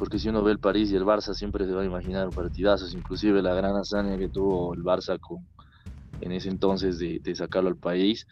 [0.00, 2.94] porque si uno ve el París y el Barça siempre se va a imaginar partidazos,
[2.94, 5.46] inclusive la gran hazaña que tuvo el Barça con,
[6.22, 8.26] en ese entonces de, sacarlo al país.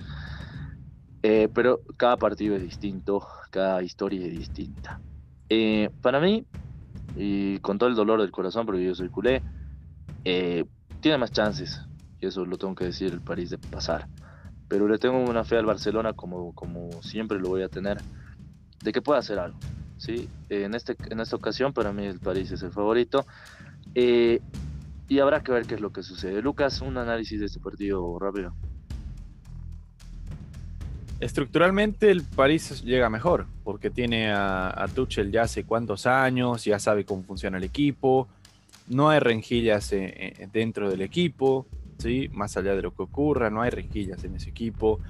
[1.23, 4.99] Eh, pero cada partido es distinto, cada historia es distinta.
[5.51, 6.43] Eh, para mí,
[7.15, 9.43] y con todo el dolor del corazón, porque yo soy culé,
[10.25, 10.65] eh,
[11.03, 11.83] tiene más chances,
[12.19, 14.09] y eso lo tengo que decir, el París de pasar.
[14.69, 17.99] Pero le tengo una fe al Barcelona, como, como siempre lo voy a tener,
[18.83, 19.59] de que pueda hacer algo.
[19.99, 20.29] ¿Sí?
[20.49, 23.27] en, este, en esta ocasión para mí el París es el favorito.
[23.95, 24.41] Eh,
[25.09, 26.43] y habrá que ver qué es lo que sucede.
[26.43, 28.55] Lucas, un análisis de este partido rápido.
[31.21, 37.05] Estructuralmente el París llega mejor, porque tiene a, Tuchel ya hace cuántos años, ya sabe
[37.05, 38.29] cómo funciona el equipo,
[38.87, 41.67] no hay renjillas eh, eh, dentro del equipo,
[41.99, 42.29] ¿sí?
[42.33, 45.01] más allá de lo que ocurra, no hay renjillas en ese equipo,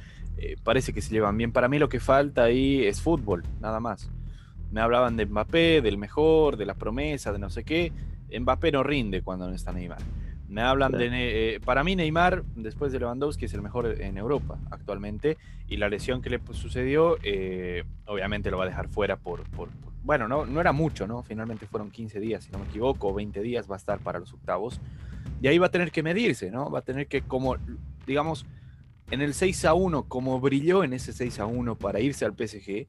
[0.62, 1.52] parece que se llevan bien.
[1.52, 4.08] Para mí lo que falta ahí es fútbol, nada más.
[4.70, 7.92] Me hablaban de Mbappé, del mejor, de la promesa, de no sé qué.
[8.38, 9.98] Mbappé no rinde cuando no está Neymar.
[10.48, 11.08] Me hablan de.
[11.54, 15.36] Eh, para mí, Neymar, después de Lewandowski, es el mejor en Europa actualmente.
[15.68, 19.42] Y la lesión que le sucedió, eh, obviamente lo va a dejar fuera por.
[20.02, 21.22] bueno, no, no era mucho, ¿no?
[21.22, 24.32] Finalmente fueron 15 días, si no me equivoco, 20 días va a estar para los
[24.32, 24.80] octavos.
[25.42, 26.70] Y ahí va a tener que medirse, ¿no?
[26.70, 27.56] Va a tener que, como,
[28.06, 28.46] digamos,
[29.10, 32.32] en el 6 a 1, como brilló en ese 6 a 1 para irse al
[32.32, 32.86] PSG,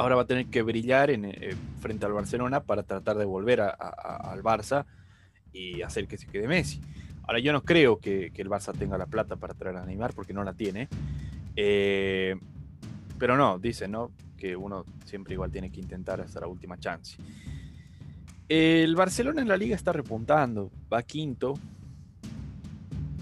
[0.00, 3.60] ahora va a tener que brillar en, eh, frente al Barcelona para tratar de volver
[3.60, 4.86] al Barça
[5.52, 6.80] y hacer que se quede Messi.
[7.24, 10.32] Ahora yo no creo que, el Barça tenga la plata para traer a Neymar porque
[10.32, 10.88] no la tiene.
[11.54, 12.34] Eh,
[13.18, 14.12] pero no, dicen ¿no?
[14.38, 17.18] que uno siempre igual tiene que intentar hasta la última chance.
[18.48, 21.54] El Barcelona en la liga está repuntando, va quinto.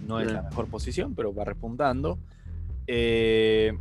[0.07, 2.19] No es la mejor posición, pero va repuntando.
[2.87, 3.77] Eh,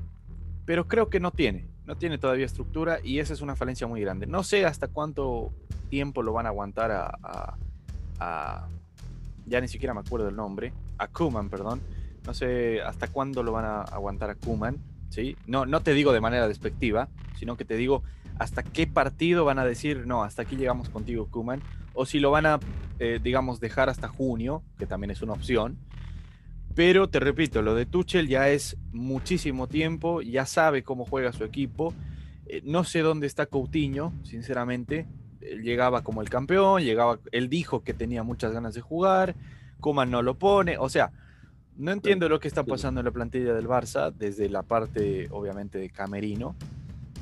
[0.65, 4.01] pero creo que no tiene no tiene todavía estructura y esa es una falencia muy
[4.01, 4.27] grande.
[4.27, 5.53] No sé hasta cuánto
[5.89, 8.67] tiempo lo van a aguantar a,
[9.45, 11.81] ya ni siquiera me acuerdo del nombre, a Kuman, perdón.
[12.25, 14.77] No sé hasta cuándo lo van a aguantar a Kuman,
[15.09, 15.37] ¿sí?
[15.47, 17.07] No, no te digo de manera despectiva,
[17.39, 18.03] sino que te digo
[18.37, 21.61] hasta qué partido van a decir, no, hasta aquí llegamos contigo, Kuman,
[21.93, 22.59] o si lo van a,
[22.99, 25.77] eh, digamos, dejar hasta junio, que también es una opción,
[26.77, 31.43] pero te repito, lo de Tuchel ya es muchísimo tiempo, ya sabe cómo juega su
[31.43, 31.91] equipo.
[32.45, 35.07] Eh, no sé dónde está Coutinho, sinceramente.
[35.41, 39.33] Él llegaba como el campeón, llegaba, él dijo que tenía muchas ganas de jugar,
[39.79, 41.11] Kuman no lo pone, o sea,
[41.77, 45.79] no entiendo lo que está pasando en la plantilla del Barça desde la parte, obviamente,
[45.79, 46.55] de Camerino,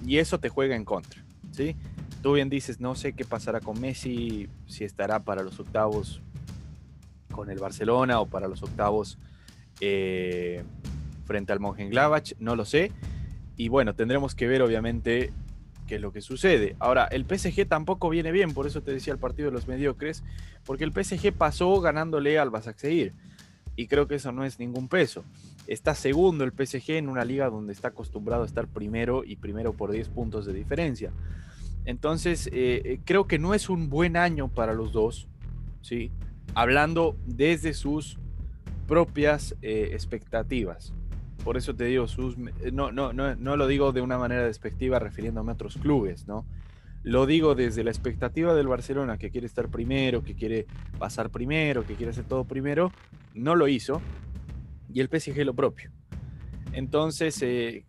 [0.06, 1.78] y eso te juega en contra, ¿sí?
[2.22, 6.22] Tú bien dices, no sé qué pasará con Messi, si estará para los octavos
[7.32, 9.18] con el Barcelona o para los octavos
[9.80, 10.64] eh,
[11.26, 12.92] frente al Mönchengladbach, no lo sé.
[13.58, 15.32] Y bueno, tendremos que ver obviamente
[15.88, 16.76] qué es lo que sucede.
[16.80, 20.24] Ahora, el PSG tampoco viene bien, por eso te decía el partido de los mediocres,
[20.66, 23.14] porque el PSG pasó ganándole al Basaksehir.
[23.76, 25.24] Y creo que eso no es ningún peso.
[25.68, 29.74] Está segundo el PSG en una liga donde está acostumbrado a estar primero y primero
[29.74, 31.12] por 10 puntos de diferencia.
[31.86, 35.28] Entonces, eh, eh, creo que no es un buen año para los dos,
[35.82, 36.12] ¿sí?
[36.54, 38.18] Hablando desde sus
[38.88, 40.94] propias eh, expectativas.
[41.44, 44.44] Por eso te digo, sus, eh, no, no, no, no lo digo de una manera
[44.44, 46.46] despectiva refiriéndome a otros clubes, ¿no?
[47.04, 50.66] Lo digo desde la expectativa del Barcelona, que quiere estar primero, que quiere
[50.98, 52.92] pasar primero, que quiere hacer todo primero,
[53.36, 54.02] no lo hizo,
[54.92, 55.92] y el PSG lo propio.
[56.74, 57.86] Entonces, eh,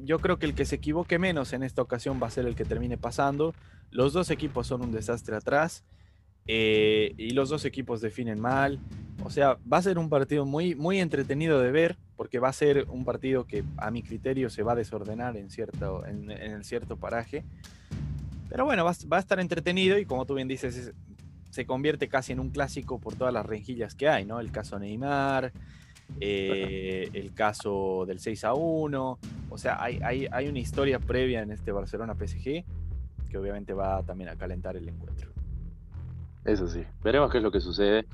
[0.00, 2.56] yo creo que el que se equivoque menos en esta ocasión va a ser el
[2.56, 3.54] que termine pasando.
[3.90, 5.84] Los dos equipos son un desastre atrás.
[6.48, 8.78] Eh, y los dos equipos definen mal.
[9.24, 12.52] O sea, va a ser un partido muy, muy entretenido de ver, porque va a
[12.52, 16.64] ser un partido que a mi criterio se va a desordenar en, cierto, en, el
[16.64, 17.44] cierto paraje.
[18.48, 20.92] Pero bueno, va, a estar entretenido y como tú bien dices,
[21.50, 24.38] se convierte casi en un clásico por todas las renjillas que hay, ¿no?
[24.38, 25.52] El caso Neymar,
[26.20, 29.18] eh, el caso del 6 a 1.
[29.50, 32.64] O sea, hay, hay, hay una historia previa en este Barcelona PSG
[33.28, 35.35] que obviamente va también a calentar el encuentro.
[36.46, 38.06] Eso sí, veremos qué es lo que sucede.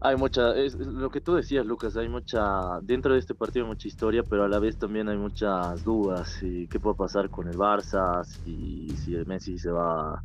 [0.00, 3.70] Hay mucha, es lo que tú decías, Lucas, hay mucha, dentro de este partido hay
[3.70, 6.42] mucha historia, pero a la vez también hay muchas dudas.
[6.42, 8.24] Y ¿Qué puede pasar con el Barça?
[8.24, 10.20] Si, si Messi se va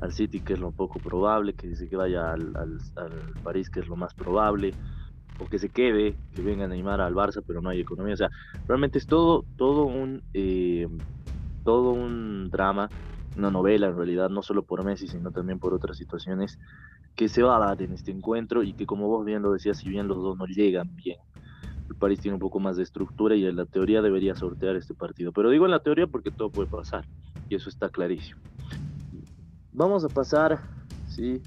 [0.00, 2.80] al City, que es lo poco probable, que dice que vaya al, al,
[3.44, 4.74] París, que es lo más probable,
[5.38, 8.14] o que se quede, que venga a animar al Barça, pero no hay economía.
[8.14, 8.30] O sea,
[8.66, 10.88] realmente es todo, todo un eh,
[11.64, 12.88] todo un drama,
[13.38, 16.58] una novela en realidad, no solo por Messi, sino también por otras situaciones
[17.14, 19.78] que se va a dar en este encuentro y que como vos bien lo decías,
[19.78, 21.18] si bien los dos no llegan bien,
[21.88, 24.94] el París tiene un poco más de estructura y en la teoría debería sortear este
[24.94, 25.32] partido.
[25.32, 27.06] Pero digo en la teoría porque todo puede pasar
[27.48, 28.40] y eso está clarísimo.
[29.72, 30.60] Vamos a pasar
[31.08, 31.40] ¿sí?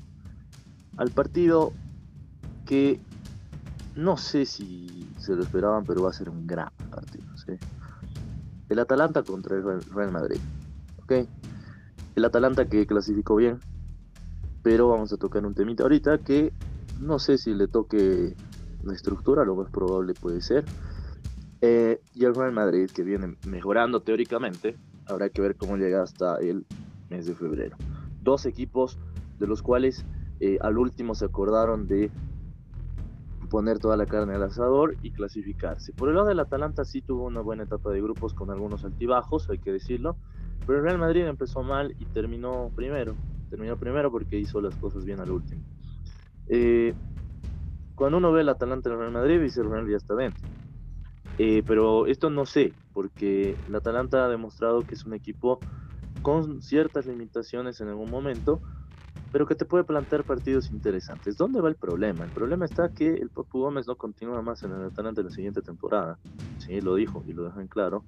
[0.97, 1.73] al partido
[2.65, 2.99] que
[3.95, 7.25] no sé si se lo esperaban, pero va a ser un gran partido.
[8.69, 10.39] El Atalanta contra el Real Madrid.
[11.03, 11.27] ¿okay?
[12.15, 13.59] El Atalanta que clasificó bien,
[14.63, 16.51] pero vamos a tocar un temita ahorita que
[16.99, 18.35] no sé si le toque
[18.83, 20.65] la estructura, lo más probable puede ser.
[21.61, 26.37] Eh, y el Real Madrid que viene mejorando teóricamente, habrá que ver cómo llega hasta
[26.37, 26.65] el
[27.09, 27.77] mes de febrero.
[28.21, 28.97] Dos equipos
[29.39, 30.05] de los cuales
[30.39, 32.11] eh, al último se acordaron de
[33.49, 35.91] poner toda la carne al asador y clasificarse.
[35.93, 39.49] Por el lado del Atalanta sí tuvo una buena etapa de grupos con algunos altibajos,
[39.49, 40.15] hay que decirlo,
[40.71, 43.13] pero el Real Madrid empezó mal y terminó primero
[43.49, 45.61] terminó primero porque hizo las cosas bien al último.
[46.47, 46.93] Eh,
[47.93, 50.47] cuando uno ve el Atalanta en el Real Madrid, dice el Real ya está dentro.
[51.37, 55.59] Eh, pero esto no sé, porque el Atalanta ha demostrado que es un equipo
[56.21, 58.61] con ciertas limitaciones en algún momento,
[59.33, 61.35] pero que te puede plantear partidos interesantes.
[61.35, 62.23] ¿Dónde va el problema?
[62.23, 65.61] El problema está que el Papu Gómez no continúa más en el Atalanta la siguiente
[65.61, 66.17] temporada.
[66.59, 68.05] Sí, lo dijo y lo dejó en claro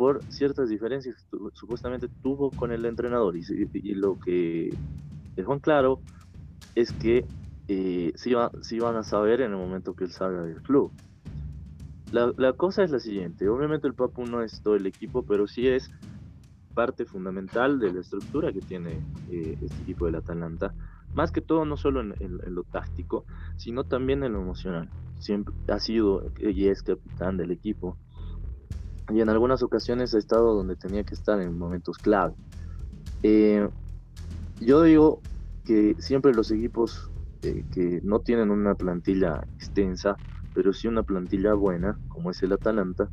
[0.00, 3.36] por ciertas diferencias que supuestamente tuvo con el entrenador.
[3.36, 3.42] Y,
[3.92, 4.74] lo que
[5.36, 6.00] dejó en claro
[6.74, 7.26] es que
[7.68, 10.90] eh, se, iban a saber en el momento que él salga del club.
[12.12, 15.68] La, cosa es la siguiente, obviamente el Papu no es todo el equipo, pero sí
[15.68, 15.90] es
[16.72, 18.92] parte fundamental de la estructura que tiene
[19.30, 20.72] eh, este equipo del Atalanta,
[21.12, 23.26] más que todo no solo en, en, lo táctico,
[23.58, 24.88] sino también en lo emocional.
[25.18, 27.98] Siempre ha sido y es capitán del equipo,
[29.12, 32.34] y en algunas ocasiones ha estado donde tenía que estar en momentos clave.
[33.22, 33.68] Eh,
[34.60, 35.20] yo digo
[35.64, 37.10] que siempre los equipos
[37.42, 40.16] eh, que no tienen una plantilla extensa,
[40.54, 43.08] pero sí una plantilla buena, como es el Atalanta,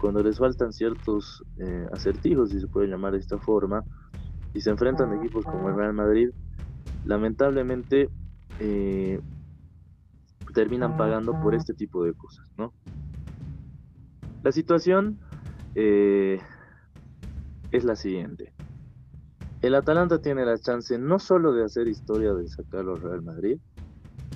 [0.00, 3.84] cuando les faltan ciertos eh, acertijos, si se puede llamar de esta forma,
[4.52, 6.30] y se enfrentan a equipos como el Real Madrid,
[7.04, 8.10] lamentablemente
[10.54, 12.72] terminan pagando por este tipo de cosas, ¿no?
[14.44, 15.18] La situación
[15.74, 16.40] eh,
[17.70, 18.52] es la siguiente.
[19.62, 23.58] El Atalanta tiene la chance no solo de hacer historia de sacarlo al Real Madrid,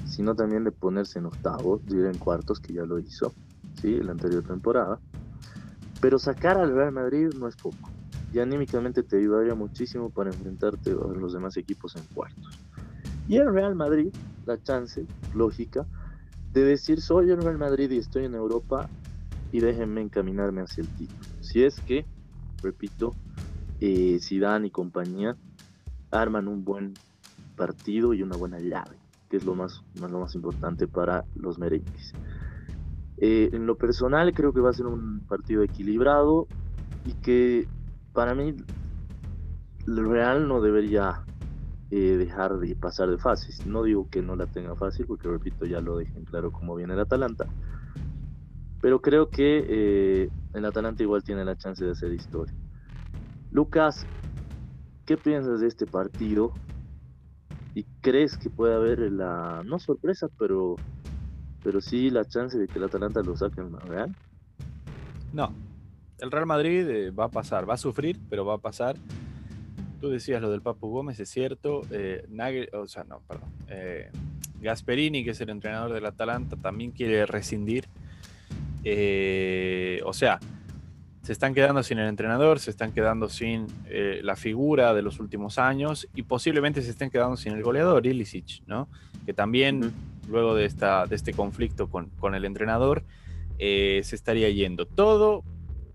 [0.07, 3.35] sino también de ponerse en octavos, ir en cuartos, que ya lo hizo,
[3.81, 4.01] ¿sí?
[4.03, 4.98] la anterior temporada.
[6.01, 7.90] Pero sacar al Real Madrid no es poco.
[8.33, 12.59] Y anímicamente te ayudaría muchísimo para enfrentarte a los demás equipos en cuartos.
[13.29, 14.14] Y el Real Madrid,
[14.46, 15.87] la chance lógica
[16.53, 18.88] de decir soy el Real Madrid y estoy en Europa
[19.53, 21.21] y déjenme encaminarme hacia el título.
[21.41, 22.05] Si es que,
[22.63, 23.15] repito,
[23.81, 25.37] eh, Zidane y compañía
[26.11, 26.95] arman un buen
[27.57, 28.97] partido y una buena llave,
[29.29, 32.15] que es lo más, lo más importante para los merengues.
[33.19, 36.47] Eh, en lo personal creo que va a ser un partido equilibrado
[37.05, 37.67] y que
[38.13, 38.55] para mí
[39.87, 41.25] el Real no debería
[41.91, 43.67] eh, dejar de pasar de fases.
[43.67, 46.95] No digo que no la tenga fácil, porque repito, ya lo dejen claro cómo viene
[46.95, 47.47] el Atalanta,
[48.81, 52.55] pero creo que eh, el Atalanta igual tiene la chance de hacer historia.
[53.51, 54.07] Lucas,
[55.07, 56.53] ¿qué piensas de este partido?
[57.75, 60.77] ¿Y crees que puede haber la, no sorpresa, pero,
[61.62, 64.14] pero sí la chance de que el Atalanta lo saque en Real?
[65.33, 65.53] No,
[66.19, 68.97] el Real Madrid eh, va a pasar, va a sufrir, pero va a pasar.
[70.01, 71.83] Tú decías lo del Papu Gómez, es cierto.
[71.91, 72.27] Eh,
[72.73, 73.51] o sea, no, perdón.
[73.69, 74.11] Eh,
[74.61, 77.89] Gasperini, que es el entrenador del Atalanta, también quiere rescindir
[78.91, 80.39] eh, o sea,
[81.28, 85.20] se están quedando sin el entrenador, se están quedando sin eh, la figura de los
[85.20, 88.89] últimos años y posiblemente se estén quedando sin el goleador, Ilicic, ¿no?
[89.26, 89.93] Que también,
[90.26, 93.03] luego de, esta, de este conflicto con, el entrenador,
[93.59, 94.86] eh, se estaría yendo.
[94.86, 95.45] Todo,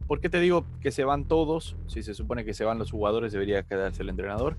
[0.05, 1.75] ¿por qué te digo que se van todos?
[1.87, 4.55] Si se supone que se van los jugadores, debería quedarse el entrenador.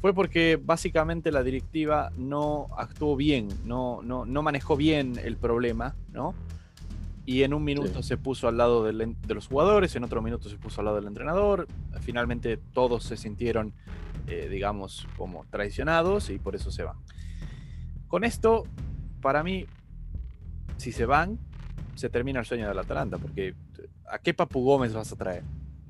[0.00, 5.94] Fue porque básicamente la directiva no actuó bien, no, no, no manejó bien el problema,
[6.10, 6.34] ¿no?
[7.30, 10.56] Y en un minuto se puso al lado de los jugadores, en otro minuto se
[10.56, 11.68] puso al lado del entrenador.
[12.00, 13.72] Finalmente todos se sintieron,
[14.26, 16.96] eh, digamos, como traicionados y por eso se van.
[18.08, 18.64] Con esto,
[19.22, 19.66] para mí,
[20.76, 21.38] si se van,
[21.94, 23.54] se termina el sueño del Atalanta, porque
[24.10, 25.44] ¿a qué Papu Gómez vas a traer?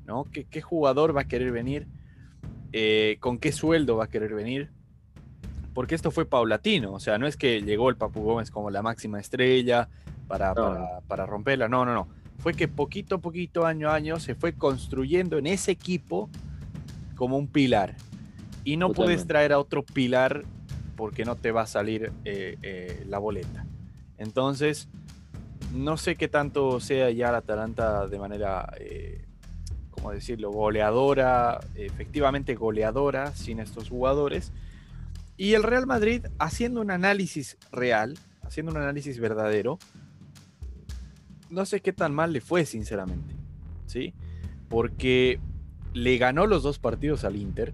[0.05, 0.25] ¿no?
[0.25, 1.87] ¿Qué, jugador va a querer venir
[2.71, 4.69] eh, con qué sueldo va a querer venir,
[5.73, 8.83] porque esto fue paulatino, o sea, no es que llegó el Papu Gómez como la
[8.83, 9.89] máxima estrella
[10.31, 12.07] para, para, romperla, no, no, no.
[12.39, 16.29] Fue que poquito a poquito, año a año, se fue construyendo en ese equipo
[17.15, 17.95] como un pilar.
[18.63, 20.43] Y no puedes traer a otro pilar
[20.95, 23.65] porque no te va a salir eh, eh, la boleta.
[24.17, 24.87] Entonces,
[25.73, 29.25] no sé qué tanto sea ya la Atalanta de manera, eh,
[29.89, 34.51] ¿cómo decirlo?, goleadora, efectivamente goleadora sin estos jugadores
[35.41, 39.79] y el Real Madrid, haciendo un análisis real, haciendo un análisis verdadero,
[41.51, 43.35] no sé qué tan mal le fue, sinceramente.
[43.85, 44.13] ¿Sí?
[44.69, 45.39] Porque
[45.93, 47.73] le ganó los dos partidos al Inter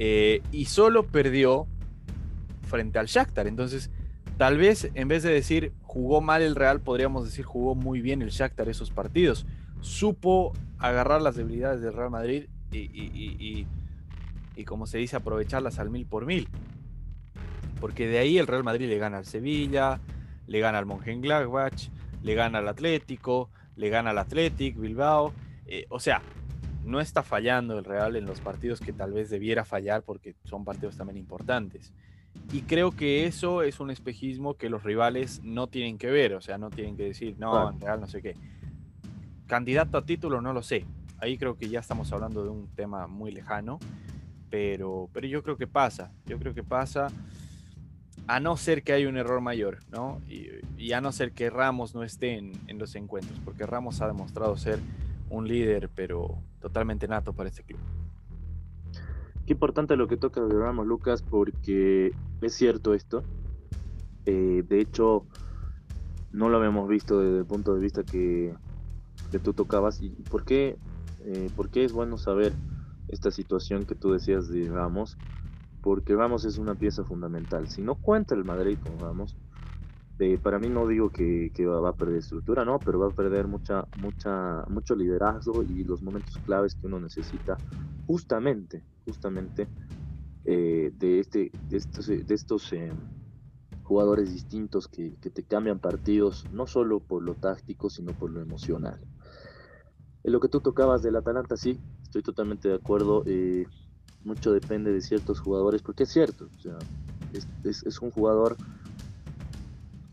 [0.00, 1.66] eh, y solo perdió
[2.62, 3.46] frente al Shakhtar.
[3.46, 3.90] Entonces,
[4.36, 8.20] tal vez en vez de decir jugó mal el Real, podríamos decir jugó muy bien
[8.20, 9.46] el Shakhtar esos partidos.
[9.80, 13.66] Supo agarrar las debilidades del Real Madrid y
[14.56, 16.48] y como se dice, aprovecharlas al mil por mil.
[17.80, 20.00] Porque de ahí el Real Madrid le gana al Sevilla,
[20.46, 21.88] le gana al Mönchengladbach,
[22.24, 25.32] le gana al Atlético, le gana al Athletic Bilbao.
[25.66, 26.20] Eh, o sea,
[26.82, 30.64] no está fallando el Real en los partidos que tal vez debiera fallar porque son
[30.64, 31.92] partidos también importantes.
[32.52, 36.40] Y creo que eso es un espejismo que los rivales no tienen que ver, o
[36.40, 38.34] sea, no tienen que decir, no, en Real no sé qué.
[39.46, 40.84] Candidato a título no lo sé.
[41.18, 43.78] Ahí creo que ya estamos hablando de un tema muy lejano
[44.54, 47.08] pero, pero yo creo que pasa, yo creo que pasa,
[48.26, 50.20] a no ser que haya un error mayor, ¿no?
[50.28, 54.56] Y, a no ser que Ramos no esté en, los encuentros, porque Ramos ha demostrado
[54.56, 54.78] ser
[55.30, 57.80] un líder, pero totalmente nato para este club.
[59.46, 63.24] Qué importante lo que toca de Ramos, Lucas, porque es cierto esto.
[64.26, 65.26] Eh, de hecho,
[66.32, 68.54] no lo habíamos visto desde el punto de vista que,
[69.42, 70.00] tú tocabas.
[70.00, 70.76] ¿Y por qué,
[71.24, 72.52] eh, por qué es bueno saber
[73.08, 75.16] esta situación que tú decías de Ramos,
[75.84, 77.68] porque Ramos es una pieza fundamental.
[77.68, 79.36] Si no cuenta el Madrid con Ramos,
[80.42, 83.86] para mí no digo que, va, a perder estructura, no, pero va a perder mucha,
[83.92, 87.60] mucha, mucho liderazgo y los momentos claves que uno necesita
[88.06, 89.68] justamente, justamente
[90.46, 92.90] eh, de, este, de estos, de estos eh,
[93.82, 98.40] jugadores distintos que, que, te cambian partidos, no solo por lo táctico, sino por lo
[98.40, 98.98] emocional.
[100.22, 103.22] En lo que tú tocabas del Atalanta, sí, estoy totalmente de acuerdo.
[103.26, 103.66] Eh,
[104.24, 106.78] mucho depende de ciertos jugadores, porque es cierto, o sea,
[107.64, 108.56] es, un jugador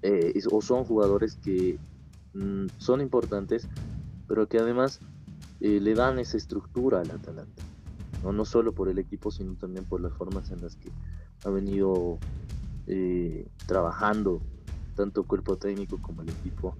[0.02, 1.78] eh, o son jugadores que
[2.34, 3.68] mm, son importantes,
[4.28, 5.00] pero que además
[5.60, 7.64] eh, le dan esa estructura al Atalanta.
[8.24, 8.32] ¿no?
[8.32, 10.92] no solo por el equipo, sino también por las formas en las que
[11.44, 12.20] ha venido
[13.68, 14.42] trabajando
[14.96, 16.76] tanto cuerpo técnico como el equipo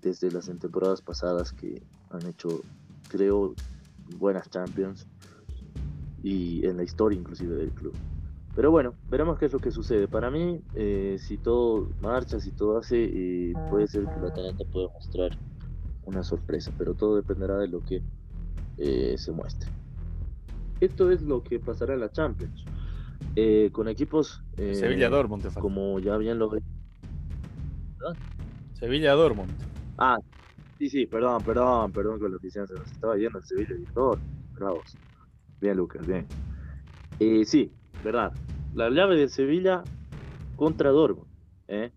[0.00, 2.60] desde las temporadas pasadas que han hecho,
[3.08, 3.54] creo,
[4.18, 5.06] buenas Champions
[6.22, 7.94] y en la historia inclusive del club.
[8.54, 10.08] Pero bueno, veremos qué es lo que sucede.
[10.08, 14.64] Para mí, eh, si todo marcha, si todo hace, eh, puede ser que la Atalanta
[14.72, 15.36] pueda mostrar
[16.04, 18.02] una sorpresa, pero todo dependerá de lo que
[18.78, 19.70] eh, se muestre.
[20.80, 22.64] Esto es lo que pasará en la Champions.
[23.72, 26.50] con equipos Sevilla Dortmund como ya bien lo
[28.74, 29.50] Sevilla Dortmund
[29.98, 30.16] ah
[30.78, 34.18] Sí, sí, perdón, perdón, perdón con la oficina se nos estaba yendo el Sevilla editor.
[34.54, 34.96] Bravos.
[35.60, 36.26] Bien, Lucas, bien.
[37.20, 37.72] Eh, sí,
[38.04, 38.32] verdad.
[38.74, 39.82] La llave de Sevilla
[40.56, 41.28] contra Dortmund.
[41.68, 41.92] ¿eh?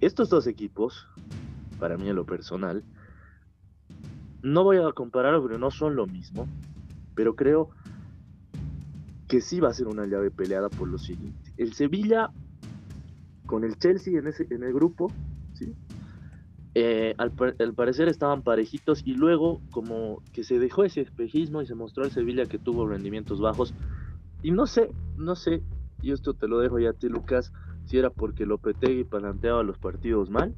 [0.00, 1.08] estos dos equipos,
[1.80, 2.84] para mí en lo personal,
[4.42, 6.46] no voy a comparar porque no son lo mismo,
[7.14, 7.70] pero creo
[9.28, 11.52] que sí va a ser una llave peleada por lo siguiente.
[11.56, 12.30] El Sevilla
[13.46, 15.10] con el Chelsea en, ese, en el grupo.
[16.74, 17.32] Eh, al,
[17.74, 22.10] parecer estaban parejitos y luego como que se dejó ese espejismo y se mostró al
[22.10, 23.74] Sevilla que tuvo rendimientos bajos
[24.42, 25.62] y no sé, no sé,
[26.00, 27.52] y esto te lo dejo ya a ti Lucas,
[27.84, 30.54] si era porque Lopetegui planteaba los partidos mal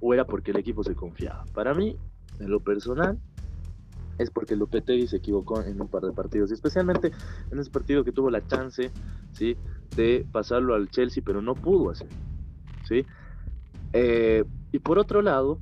[0.00, 1.44] o era porque el equipo se confiaba.
[1.54, 1.96] Para mí,
[2.40, 3.18] en lo personal,
[4.18, 7.12] es porque Lopetegui se equivocó en un par de partidos, especialmente
[7.50, 8.90] en ese partido que tuvo la chance,
[9.32, 9.56] ¿sí?
[9.96, 12.08] de pasarlo al Chelsea, pero no pudo hacer,
[12.86, 13.06] ¿sí?
[13.92, 15.60] Eh, y por otro lado,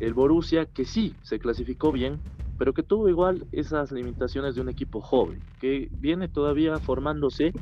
[0.00, 2.20] el Borussia, que sí se clasificó bien,
[2.58, 7.52] pero que tuvo igual esas limitaciones de un equipo joven, que viene todavía formándose,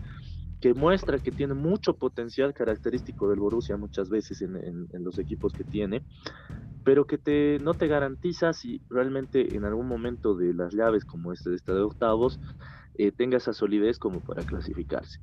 [0.61, 5.65] que muestra que tiene mucho potencial característico del Borussia muchas veces en, los equipos que
[5.65, 6.03] tiene,
[6.85, 11.33] pero que te, no te garantiza si realmente en algún momento de las llaves como
[11.33, 12.39] este, esta de octavos,
[12.97, 15.19] eh, tenga esa solidez como para clasificarse.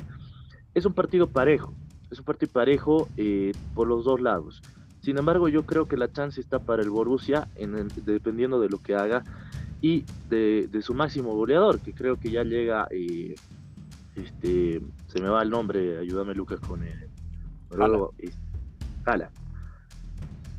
[0.73, 1.73] Es un partido parejo,
[2.09, 4.61] es un partido parejo eh, por los dos lados.
[5.01, 8.79] Sin embargo, yo creo que la chance está para el Borussia, en dependiendo de lo
[8.79, 9.23] que haga.
[9.81, 13.35] y de, su máximo goleador, que creo que ya llega, eh,
[14.15, 17.09] este, se me va el nombre, ayúdame Lucas con el...
[19.05, 19.31] Haaland.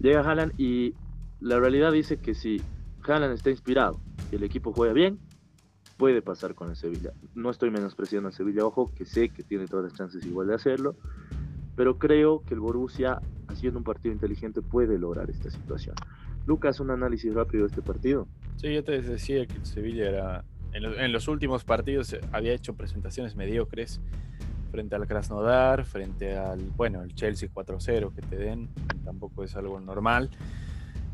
[0.00, 0.94] Llega Haaland y
[1.40, 2.62] la realidad dice que si
[3.06, 5.18] Haaland está inspirado y el equipo juega bien,
[5.96, 7.12] puede pasar con el Sevilla.
[7.34, 10.54] No estoy menospreciando al Sevilla, ojo, que sé que tiene todas las chances igual de
[10.54, 10.96] hacerlo,
[11.76, 13.20] pero creo que el Borussia,
[13.58, 15.96] haciendo un partido inteligente, puede lograr esta situación.
[16.46, 18.28] Lucas, un análisis rápido de este partido.
[18.56, 23.34] Sí, yo te decía que el Sevilla era, en, los últimos partidos había hecho presentaciones
[23.34, 24.00] mediocres
[24.70, 28.68] frente al Krasnodar, frente al, bueno, el Chelsea 4-0 que te den,
[29.04, 30.30] tampoco es algo normal.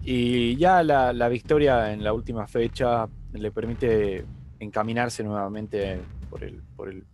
[0.02, 4.26] Y ya la, la, victoria en la última fecha le permite
[4.58, 7.04] encaminarse nuevamente por el, por el,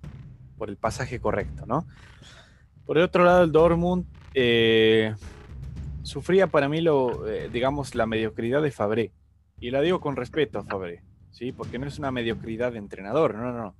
[0.59, 1.87] por el pasaje correcto, ¿no?
[2.85, 5.15] Por el otro lado, el Dortmund eh,
[6.03, 9.13] sufría para mí lo, eh, digamos, la mediocridad de Fabré.
[9.61, 11.53] Y la digo con respeto a Fabré, ¿sí?
[11.53, 13.75] Porque no es una mediocridad de entrenador, no, no, no.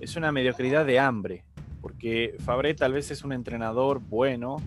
[0.00, 1.44] Es una mediocridad de hambre.
[1.80, 4.58] Porque Fabré tal vez es un entrenador bueno,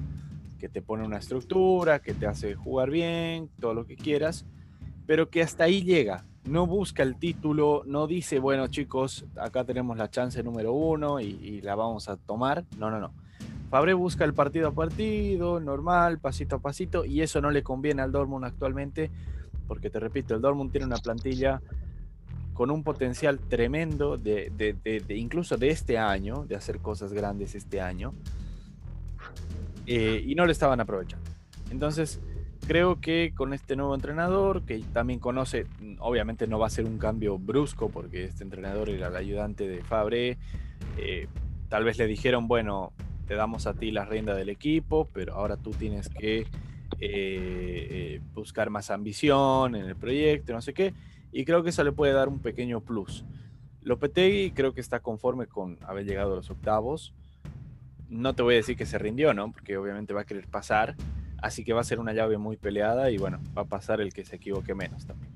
[0.59, 4.45] que te pone una estructura, que te hace jugar bien, todo lo que quieras,
[5.05, 9.97] pero que hasta ahí llega no busca el título, no dice, bueno chicos, acá tenemos
[9.97, 12.63] la chance número uno y, la vamos a tomar.
[12.77, 13.11] No, no, no.
[13.69, 18.01] Fabre busca el partido a partido, normal, pasito a pasito, y eso no le conviene
[18.01, 19.09] al Dortmund actualmente,
[19.67, 21.61] porque te repito, el Dortmund tiene una plantilla
[22.53, 27.81] con un potencial tremendo de, de, incluso de este año, de hacer cosas grandes este
[27.81, 28.13] año,
[29.85, 31.29] eh, y no le estaban aprovechando.
[31.69, 32.21] Entonces,
[32.67, 35.67] creo que con este nuevo entrenador, que también conoce,
[35.99, 39.83] obviamente no va a ser un cambio brusco, porque este entrenador era el ayudante de
[39.83, 40.37] Fabre,
[40.97, 41.27] eh,
[41.67, 42.93] tal vez le dijeron, bueno,
[43.25, 46.47] te damos a ti la rienda del equipo, pero ahora tú tienes que eh,
[46.99, 50.93] eh, buscar más ambición en el proyecto, no sé qué,
[51.31, 53.25] y creo que eso le puede dar un pequeño plus.
[53.81, 57.13] Lopetegui creo que está conforme con haber llegado a los octavos.
[58.09, 59.51] No te voy a decir que se rindió, ¿no?
[59.51, 60.95] Porque obviamente va a querer pasar,
[61.45, 64.11] Así que va a ser una llave muy peleada y bueno, va a pasar el
[64.11, 65.31] que se equivoque menos también.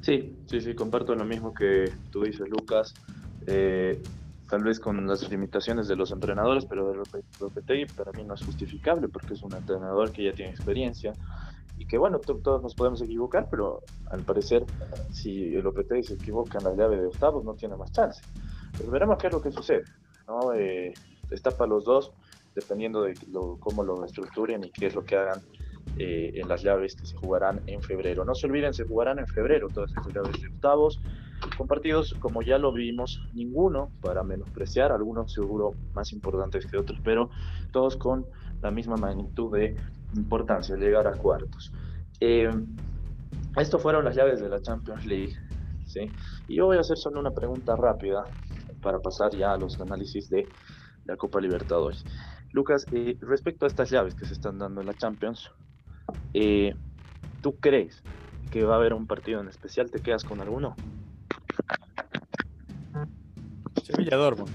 [0.00, 2.94] Sí, sí, sí, comparto lo mismo que tú dices, Lucas.
[3.46, 4.00] Eh,
[4.50, 6.98] tal vez con las limitaciones de los entrenadores, pero de
[7.40, 11.12] Lopetegui para mí no es justificable porque es un entrenador que ya tiene experiencia
[11.78, 13.80] y que bueno, todos nos podemos equivocar, pero
[14.10, 14.64] al parecer
[15.12, 18.20] si Lopetegui se equivoca en la llave de octavos no tiene más chance.
[18.76, 19.84] Pero veremos qué es lo que sucede.
[20.26, 20.52] ¿no?
[20.52, 20.92] Eh,
[21.30, 22.12] está para los dos
[22.54, 23.14] dependiendo de
[23.60, 25.40] cómo lo estructuren y qué es lo que hagan
[25.96, 28.24] eh, en las llaves que se jugarán en febrero.
[28.24, 31.00] No se olviden, se jugarán en febrero todas estas llaves de octavos,
[31.56, 37.00] con partidos como ya lo vimos, ninguno para menospreciar, algunos seguro más importantes que otros,
[37.02, 37.30] pero
[37.72, 38.26] todos con
[38.62, 39.76] la misma magnitud de
[40.14, 41.72] importancia, llegar a cuartos.
[42.20, 42.50] Eh,
[43.56, 45.36] esto fueron las llaves de la Champions League.
[45.86, 46.10] ¿sí?
[46.48, 48.24] Y yo voy a hacer solo una pregunta rápida
[48.80, 50.48] para pasar ya a los análisis de
[51.04, 52.04] la Copa Libertadores.
[52.52, 55.50] Lucas, eh, respecto a estas llaves que se están dando en la Champions,
[56.34, 56.74] eh,
[57.42, 58.02] ¿tú crees
[58.50, 59.90] que va a haber un partido en especial?
[59.90, 60.74] ¿Te quedas con alguno?
[64.04, 64.50] Sevilla Dortmund.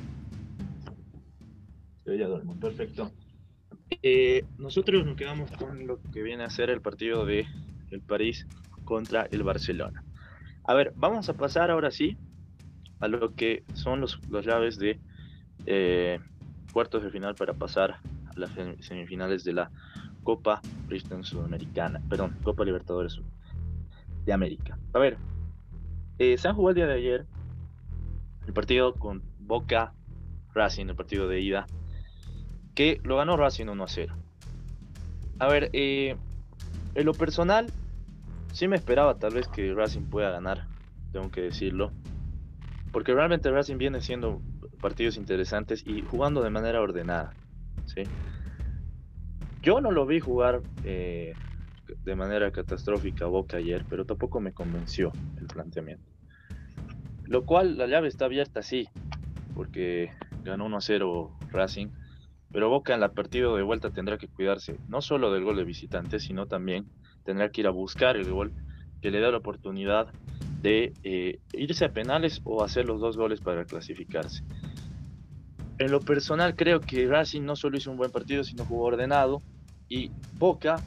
[2.03, 3.11] Sevilla Dortmund, perfecto.
[4.01, 7.45] Eh, nosotros nos quedamos con lo que viene a ser el partido de
[7.91, 8.47] el París
[8.85, 10.03] contra el Barcelona.
[10.63, 12.17] A ver, vamos a pasar ahora sí
[12.99, 14.99] a lo que son los, las llaves de
[16.73, 19.71] cuartos de final para pasar a las semifinales de la
[20.23, 23.21] Copa Bristol Sudamericana, perdón, Copa Libertadores
[24.25, 24.77] de América.
[24.93, 25.17] A ver,
[26.17, 27.25] eh, se han jugado el día de ayer
[28.47, 29.93] el partido con Boca
[30.53, 31.67] Racing, el partido de ida,
[32.73, 34.15] que lo ganó Racing 1 a 0.
[35.39, 36.15] A ver, eh,
[36.95, 37.67] en lo personal,
[38.53, 40.67] sí me esperaba tal vez que Racing pueda ganar,
[41.11, 41.91] tengo que decirlo,
[42.91, 44.41] porque realmente Racing viene siendo
[44.81, 47.33] partidos interesantes y jugando de manera ordenada.
[47.85, 48.03] ¿sí?
[49.61, 51.33] Yo no lo vi jugar eh,
[52.03, 56.09] de manera catastrófica Boca ayer, pero tampoco me convenció el planteamiento.
[57.25, 58.87] Lo cual la llave está abierta, sí,
[59.55, 60.11] porque
[60.43, 61.87] ganó 1 a 0 Racing,
[62.51, 65.63] pero Boca en la partida de vuelta tendrá que cuidarse no solo del gol de
[65.63, 66.85] visitante, sino también
[67.23, 68.53] tendrá que ir a buscar el gol
[69.01, 70.07] que le da la oportunidad
[70.61, 74.43] de eh, irse a penales o hacer los dos goles para clasificarse.
[75.77, 79.41] En lo personal creo que Racing no solo hizo un buen partido, sino jugó ordenado
[79.89, 80.77] y Boca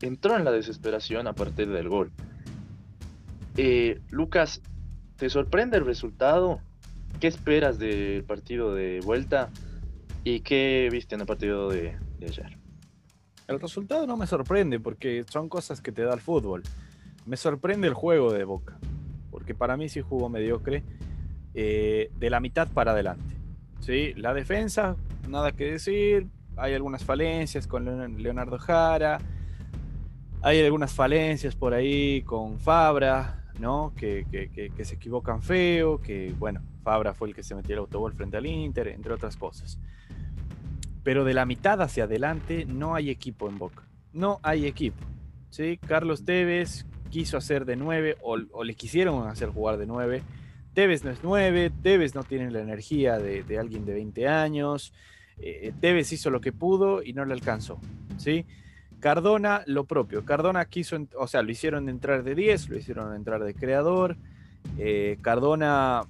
[0.00, 2.10] entró en la desesperación a partir del gol.
[3.56, 4.60] Eh, Lucas,
[5.16, 6.60] ¿te sorprende el resultado?
[7.22, 9.48] ¿Qué esperas del partido de vuelta?
[10.24, 12.58] ¿Y qué viste en el partido de, ayer?
[13.46, 16.64] El resultado no me sorprende porque son cosas que te da el fútbol.
[17.24, 18.76] me sorprende el juego de Boca,
[19.30, 20.82] porque para mí sí jugó mediocre
[21.54, 23.36] eh, de la mitad para adelante.
[23.78, 24.14] ¿sí?
[24.14, 24.96] La defensa,
[25.28, 27.84] nada que decir, hay algunas falencias con
[28.20, 29.20] Leonardo Jara,
[30.40, 33.92] hay algunas falencias por ahí con Fabra, ¿no?
[33.94, 38.12] Que, que, se equivocan feo, que bueno, Fabra fue el que se metió el autobol
[38.12, 39.78] frente al Inter, entre otras cosas.
[41.02, 43.82] Pero de la mitad hacia adelante no hay equipo en Boca.
[44.12, 45.04] No hay equipo.
[45.50, 45.78] ¿sí?
[45.78, 50.22] Carlos Tevez quiso hacer de 9 o, le quisieron hacer jugar de 9.
[50.74, 54.92] Tevez no es 9, Tevez no tiene la energía de, alguien de 20 años.
[55.38, 57.78] Eh, Tevez hizo lo que pudo y no le alcanzó.
[58.16, 58.46] ¿sí?
[59.00, 60.24] Cardona, lo propio.
[60.24, 64.16] Cardona quiso, o sea, lo hicieron entrar de 10, lo hicieron entrar de creador.
[64.78, 66.02] Eh, Cardona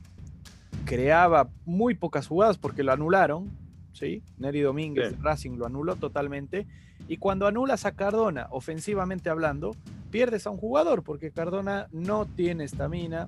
[0.85, 3.51] creaba muy pocas jugadas porque lo anularon.
[3.93, 4.23] ¿sí?
[4.39, 6.67] Neri Domínguez, Racing lo anuló totalmente.
[7.09, 9.73] Y cuando anulas a Cardona, ofensivamente hablando,
[10.11, 13.27] pierdes a un jugador porque Cardona no tiene estamina,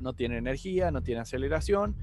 [0.00, 1.94] no tiene energía, no tiene aceleración,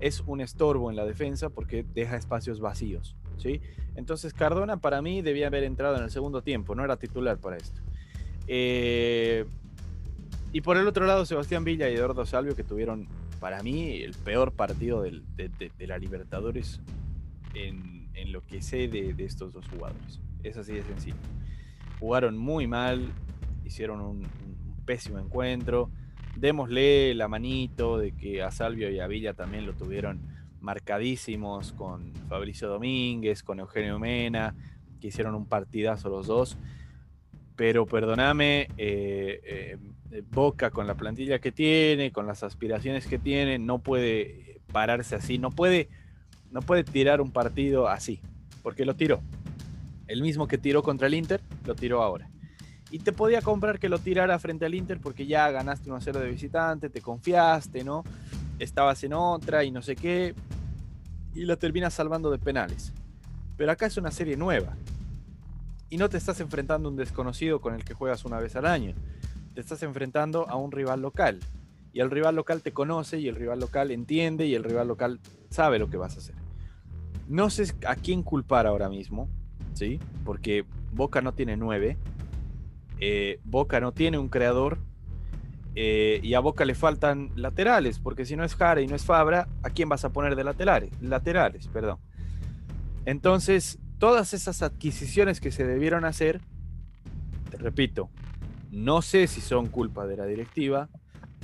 [0.00, 3.16] es un estorbo en la defensa porque deja espacios vacíos.
[3.38, 3.60] ¿sí?
[3.96, 7.56] Entonces Cardona para mí debía haber entrado en el segundo tiempo, no era titular para
[7.56, 7.80] esto.
[8.46, 9.46] Eh,
[10.52, 13.08] y por el otro lado, Sebastián Villa y Eduardo Salvio, que tuvieron
[13.44, 16.80] para mí el peor partido de, la Libertadores
[17.52, 20.18] en, lo que sé de, estos dos jugadores.
[20.42, 21.18] Es así de sencillo.
[22.00, 23.12] Jugaron muy mal,
[23.62, 24.26] hicieron un,
[24.86, 25.90] pésimo encuentro.
[26.36, 30.22] Démosle la manito de que a Salvio y a Villa también lo tuvieron
[30.62, 34.54] marcadísimos con Fabricio Domínguez, con Eugenio Mena,
[35.02, 36.56] que hicieron un partidazo los dos.
[37.56, 39.78] Pero perdóname, eh, eh,
[40.22, 45.38] Boca con la plantilla que tiene, con las aspiraciones que tiene, no puede pararse así,
[45.38, 45.88] no puede,
[46.50, 48.20] no puede tirar un partido así,
[48.62, 49.20] porque lo tiró.
[50.06, 52.28] El mismo que tiró contra el Inter, lo tiró ahora.
[52.90, 56.30] Y te podía comprar que lo tirara frente al Inter porque ya ganaste 1-0 de
[56.30, 58.04] visitante, te confiaste, ¿no?
[58.58, 60.34] Estabas en otra y no sé qué.
[61.34, 62.92] Y la terminas salvando de penales.
[63.56, 64.76] Pero acá es una serie nueva.
[65.90, 68.66] Y no te estás enfrentando a un desconocido con el que juegas una vez al
[68.66, 68.94] año.
[69.54, 71.40] Te estás enfrentando a un rival local.
[71.92, 75.20] Y el rival local te conoce y el rival local entiende y el rival local
[75.48, 76.34] sabe lo que vas a hacer.
[77.28, 79.28] No sé a quién culpar ahora mismo,
[79.74, 80.00] ¿sí?
[80.24, 81.96] Porque Boca no tiene nueve,
[82.98, 84.78] eh, Boca no tiene un creador
[85.76, 89.04] eh, y a Boca le faltan laterales, porque si no es Jara y no es
[89.04, 90.90] Fabra, ¿a quién vas a poner de laterales?
[91.00, 91.98] Laterales, perdón.
[93.04, 96.40] Entonces, todas esas adquisiciones que se debieron hacer,
[97.50, 98.10] te repito,
[98.74, 100.88] no sé si son culpa de la directiva,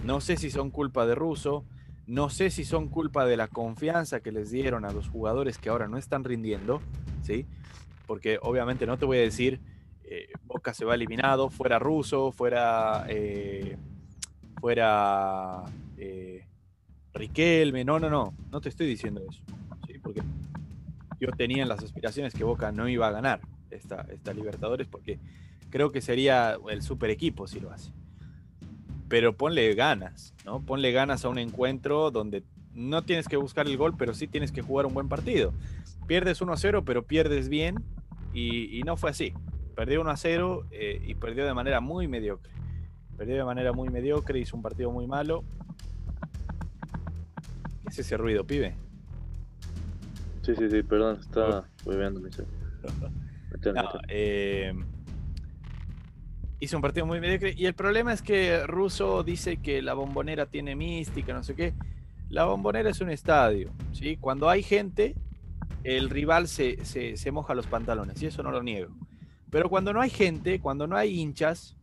[0.04, 1.64] no sé si son culpa de Russo,
[2.06, 5.68] no sé si son culpa de la confianza que les dieron a los jugadores que
[5.68, 6.82] ahora no están rindiendo,
[7.22, 7.46] ¿sí?
[8.08, 9.60] porque obviamente no te voy a decir
[10.02, 13.76] eh, Boca se va eliminado, fuera Russo, fuera, eh,
[14.60, 15.62] fuera
[15.96, 16.44] eh,
[17.14, 19.40] Riquelme, no, no, no, no te estoy diciendo eso,
[20.02, 20.22] porque
[21.20, 25.20] yo tenía las aspiraciones que Boca no iba a ganar esta, esta Libertadores, porque
[25.70, 27.92] creo que sería el super equipo si lo hace.
[29.08, 30.60] Pero ponle ganas, ¿no?
[30.60, 32.44] Ponle ganas a un encuentro donde
[32.74, 35.52] no tienes que buscar el gol, pero sí tienes que jugar un buen partido.
[36.06, 37.76] Pierdes 1 a 0, pero pierdes bien
[38.32, 39.32] y, no fue así.
[39.74, 42.52] Perdió 1 a 0 eh, y perdió de manera muy mediocre.
[43.16, 45.44] Perdió de manera muy mediocre, hizo un partido muy malo.
[47.82, 48.76] ¿Qué es ese ruido, pibe?
[50.42, 52.20] Sí, sí, sí, perdón, estaba viendo
[54.08, 54.72] eh,
[56.60, 57.54] hizo un partido muy mediocre.
[57.56, 61.74] Y el problema es que Russo dice que la bombonera tiene mística, no sé qué.
[62.28, 64.16] La bombonera es un estadio, ¿sí?
[64.18, 65.16] Cuando hay gente,
[65.82, 66.76] el rival se,
[67.32, 68.94] moja los pantalones, y eso no lo niego.
[69.50, 71.76] Pero cuando no hay gente, cuando no hay hinchas,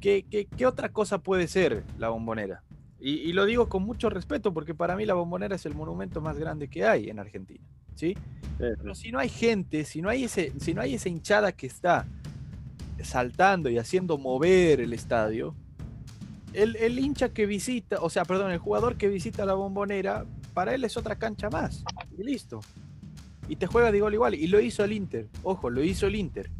[0.00, 2.62] ¿qué, qué, otra cosa puede ser la bombonera?
[3.00, 6.36] Y, lo digo con mucho respeto, porque para mí la bombonera es el monumento más
[6.36, 7.64] grande que hay en Argentina.
[7.94, 8.16] ¿sí?
[8.58, 11.68] Pero si no hay gente, si no hay, ese, si no hay esa hinchada que
[11.68, 12.06] está
[13.02, 15.54] saltando y haciendo mover el estadio,
[16.52, 20.24] el, el, hincha que visita, o sea, perdón, el jugador que visita la bombonera,
[20.54, 21.84] para él es otra cancha más.
[22.16, 22.60] Y listo
[23.48, 24.34] y te juega de igual igual.
[24.34, 25.26] Y lo hizo el Inter.
[25.42, 26.50] Ojo, lo hizo el Inter.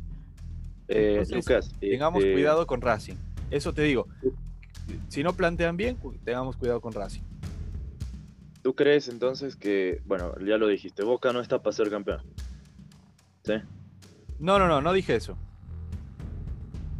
[0.88, 3.16] Eh, Lucas, tengamos este cuidado con Racing.
[3.50, 4.08] Eso te digo.
[5.08, 7.22] Si no plantean bien, tengamos cuidado con Racing.
[8.62, 12.22] ¿Tú crees entonces que, bueno, ya lo dijiste, Boca no está para ser campeón?
[13.44, 13.54] ¿Sí?
[14.38, 15.36] No, no, no, no dije eso.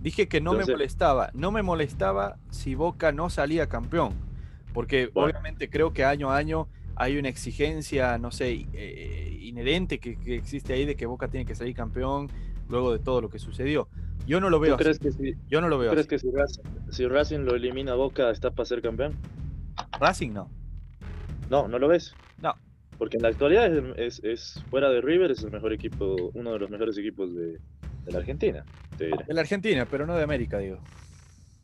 [0.01, 1.30] Dije que no me molestaba.
[1.34, 4.12] No me molestaba si Boca no salía campeón.
[4.72, 10.16] Porque obviamente creo que año a año hay una exigencia, no sé, eh, inherente que,
[10.34, 12.28] existe ahí de que Boca tiene que salir campeón
[12.68, 13.88] luego de todo lo que sucedió.
[14.26, 14.76] Yo no lo veo.
[14.76, 15.90] ¿Tú crees que si, Yo no lo veo.
[15.90, 16.09] ¿crees así.
[16.11, 19.14] que si Racing, si Racing lo elimina a Boca está para ser campeón?
[19.99, 20.51] Racing no.
[21.51, 22.14] No, ¿no lo ves?
[22.42, 22.55] No.
[22.99, 26.53] Porque en la actualidad es, es- es- fuera de River es el mejor equipo, uno
[26.53, 27.59] de los mejores equipos de,
[28.09, 28.64] de la Argentina,
[28.96, 29.24] te diré.
[29.24, 30.78] De la Argentina, pero no de América, digo.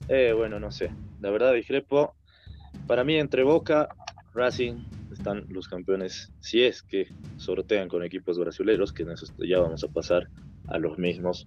[0.09, 0.91] Eh, bueno, no sé.
[1.21, 2.15] La verdad discrepo.
[2.87, 3.89] Para mí entre Boca,
[4.35, 9.61] Racing están los campeones, si es que sortean con equipos brasileños, que en eso ya
[9.61, 10.29] vamos a pasar
[10.67, 11.47] a los mismos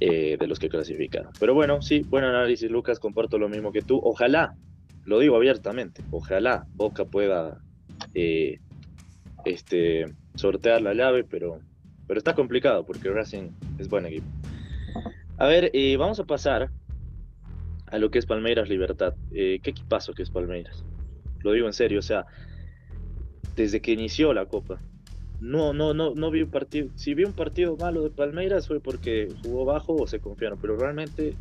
[0.00, 1.32] eh, de los que clasificaron.
[1.40, 4.00] Pero bueno, sí, buen análisis, Lucas, comparto lo mismo que tú.
[4.02, 4.54] Ojalá,
[5.04, 7.58] lo digo abiertamente, ojalá Boca pueda
[8.14, 8.60] eh,
[9.44, 11.60] este, sortear la llave, pero,
[12.06, 14.26] pero está complicado porque Racing es buen equipo.
[15.38, 16.70] A ver, eh, vamos a pasar
[17.86, 19.14] a lo que es Palmeiras Libertad.
[19.32, 20.84] Eh, ¿Qué equipazo que es Palmeiras?
[21.40, 22.26] Lo digo en serio, o sea,
[23.56, 24.78] desde que inició la Copa.
[25.40, 26.88] No, no, no, no vi un partido.
[26.94, 30.76] Si vi un partido malo de Palmeiras fue porque jugó bajo o se confiaron, pero
[30.76, 31.34] realmente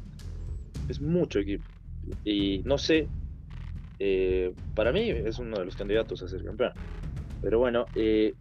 [0.89, 1.63] es mucho equipo.
[2.25, 3.07] Y no sé,
[3.99, 6.73] eh, para mí es uno de los candidatos a ser campeón.
[7.41, 8.33] Pero bueno, eh,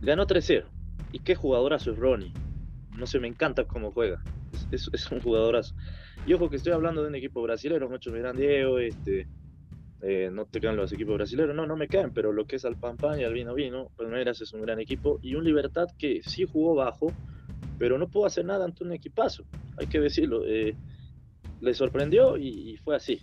[0.00, 0.64] ganó 3-0.
[1.12, 2.32] ¿Y qué jugadorazo es Ronnie?
[2.96, 4.22] No sé, me encanta cómo juega.
[4.70, 5.74] Es, un jugadorazo.
[6.26, 9.26] Y ojo que estoy hablando de un equipo brasileño, muchos me dirán, Diego, este,
[10.00, 12.64] eh, no te caen los equipos brasileños, no, no me caen, pero lo que es
[12.64, 16.22] al pan y al vino vino, Palmeiras es un gran equipo y un Libertad que
[16.22, 17.12] sí jugó bajo,
[17.78, 19.44] pero no pudo hacer nada ante un equipazo,
[19.76, 20.74] hay que decirlo, eh,
[21.60, 23.22] le sorprendió y, y fue así.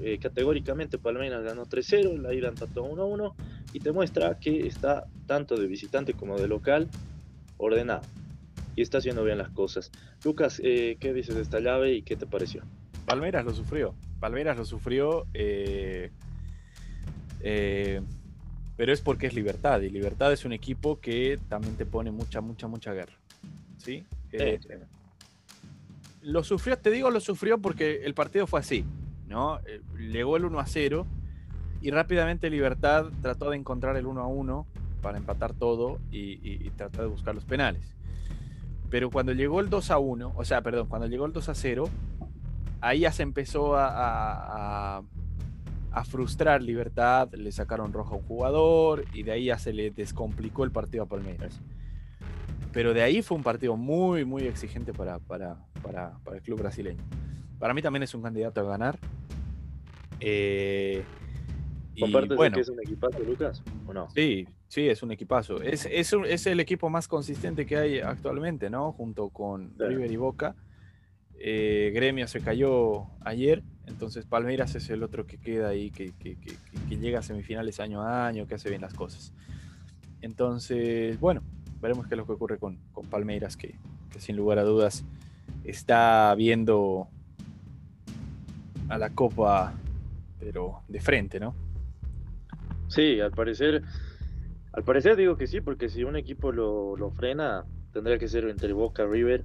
[0.00, 3.32] Eh, categóricamente Palmeiras ganó 3-0, la ida empató 1-1
[3.72, 6.88] y te muestra que está tanto de visitante como de local
[7.56, 8.02] ordenado
[8.76, 9.90] y está haciendo bien las cosas.
[10.24, 12.62] Lucas, eh, ¿qué dices de esta llave y qué te pareció?
[13.06, 13.94] Palmeiras lo sufrió.
[14.20, 15.26] Palmeiras lo sufrió.
[15.34, 16.10] eh,
[17.40, 18.00] eh,
[18.76, 19.80] pero es porque es Libertad.
[19.82, 23.14] Y Libertad es un equipo que también te pone mucha, mucha, mucha guerra.
[23.76, 24.04] ¿Sí?
[26.22, 28.84] Lo sufrió, te digo, lo sufrió porque el partido fue así.
[29.28, 29.60] ¿no?
[29.98, 31.06] Llegó el 1 a 0
[31.82, 34.66] y rápidamente Libertad trató de encontrar el 1 a 1
[35.04, 37.94] para empatar todo y, y- y tratar de buscar los penales.
[38.90, 41.54] Pero cuando llegó el 2 a 1, o sea, perdón, cuando llegó el 2 a
[41.54, 41.84] 0,
[42.80, 45.02] ahí ya se empezó a, a- a-
[45.92, 49.90] a frustrar Libertad, le sacaron rojo a un jugador y de ahí ya se le
[49.90, 51.60] descomplicó el partido a Palmeiras.
[52.72, 56.60] Pero de ahí fue un partido muy, muy exigente para, para, para- para el club
[56.60, 57.02] brasileño.
[57.58, 58.98] Para mí también es un candidato a ganar.
[60.20, 61.04] Eh,
[61.94, 63.62] y ¿Compartes de bueno, que es un equipazo, Lucas?
[63.86, 64.08] ¿O no?
[64.10, 65.62] Sí, sí, es un equipazo.
[65.62, 68.92] Es, es, es el equipo más consistente que hay actualmente, ¿no?
[68.92, 69.72] Junto con.
[69.78, 70.56] River y Boca.
[71.38, 76.36] Eh, Gremio se cayó ayer, entonces Palmeiras es el otro que queda ahí, que, que-
[76.36, 79.32] que- llega a semifinales año a año, que hace bien las cosas.
[80.22, 81.42] Entonces, bueno,
[81.82, 83.74] veremos qué es lo que ocurre con, con Palmeiras, que,
[84.10, 85.04] que sin lugar a dudas
[85.64, 87.08] está viendo
[88.88, 89.74] a la Copa,
[90.40, 91.54] pero de frente, ¿no?
[92.88, 93.82] Sí, al parecer,
[94.74, 98.44] al parecer digo que sí, porque si un equipo lo, lo frena, tendría que ser
[98.48, 99.44] entre Boca River,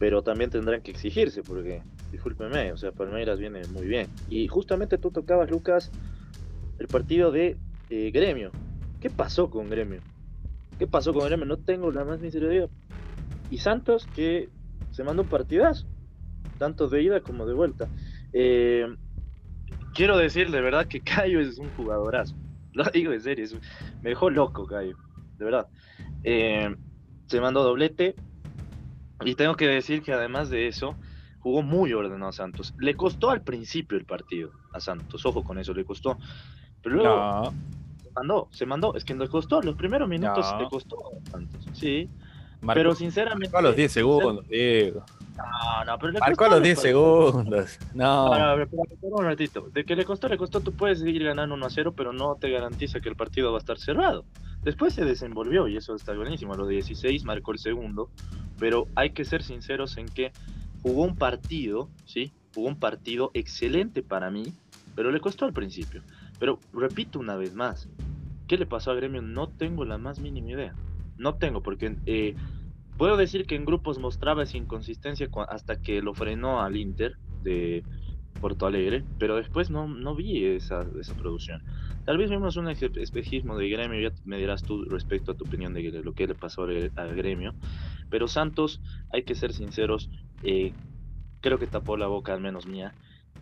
[0.00, 4.08] pero también tendrán que exigirse, porque, discúlpeme, o sea, Palmeiras viene muy bien.
[4.28, 5.92] Y justamente tú tocabas, Lucas,
[6.80, 7.56] el partido de
[7.90, 8.50] eh, Gremio.
[9.00, 10.00] ¿Qué pasó con Gremio?
[10.80, 11.46] ¿Qué pasó con Gremio?
[11.46, 12.68] No tengo la más miseria idea.
[13.52, 14.48] Y Santos, que
[14.90, 15.86] se mandó un partidazo,
[16.58, 17.88] tanto de ida como de vuelta.
[18.32, 18.86] Eh,
[19.94, 22.34] quiero decir de verdad que Cayo es un jugadorazo.
[22.84, 23.46] Lo digo en serio,
[24.02, 24.96] me dejó loco Cayo,
[25.38, 25.68] de verdad.
[26.24, 26.74] Eh,
[27.26, 28.16] se mandó doblete
[29.24, 30.96] y tengo que decir que además de eso,
[31.38, 32.74] jugó muy ordenado a Santos.
[32.78, 36.18] Le costó al principio el partido a Santos, ojo con eso, le costó.
[36.82, 37.54] Pero luego No,
[38.02, 40.60] se mandó, se mandó, es que le costó, los primeros minutos No.
[40.60, 42.10] le costó a Santos, sí.
[42.74, 43.56] pero sinceramente...
[43.56, 45.04] a los 10 segundos, Diego.
[45.36, 47.32] No, no, pero le Marcó a los 10 partidos.
[47.32, 47.78] segundos.
[47.94, 48.28] No.
[48.28, 49.68] No, no, espera, espera un ratito.
[49.72, 52.36] De que le costó, le costó, tú puedes seguir ganando 1 a 0, pero no
[52.36, 54.24] te garantiza que el partido va a estar cerrado.
[54.62, 56.54] Después se desenvolvió y eso está buenísimo.
[56.54, 58.10] A los 16 marcó el segundo,
[58.58, 60.32] pero hay que ser sinceros en que
[60.82, 62.32] jugó un partido, ¿sí?
[62.54, 64.54] Jugó un partido excelente para mí,
[64.94, 66.02] pero le costó al principio.
[66.38, 67.88] Pero repito una vez más,
[68.46, 69.20] ¿qué le pasó a Gremio?
[69.20, 70.74] No tengo la más mínima idea.
[71.16, 72.34] No tengo, porque eh,
[72.96, 77.86] puedo decir que en grupos mostraba esa inconsistencia hasta que lo frenó al Inter de
[78.40, 81.62] Porto Alegre, pero después no, no vi esa, esa producción.
[82.04, 85.72] Tal vez vimos un espejismo de Gremio, ya me dirás tú respecto a tu opinión
[85.74, 87.56] de lo que le pasó al al Gremio,
[88.10, 90.10] pero Santos, hay que ser sinceros,
[90.42, 90.76] eh,
[91.40, 92.96] creo que tapó la boca, al menos mía.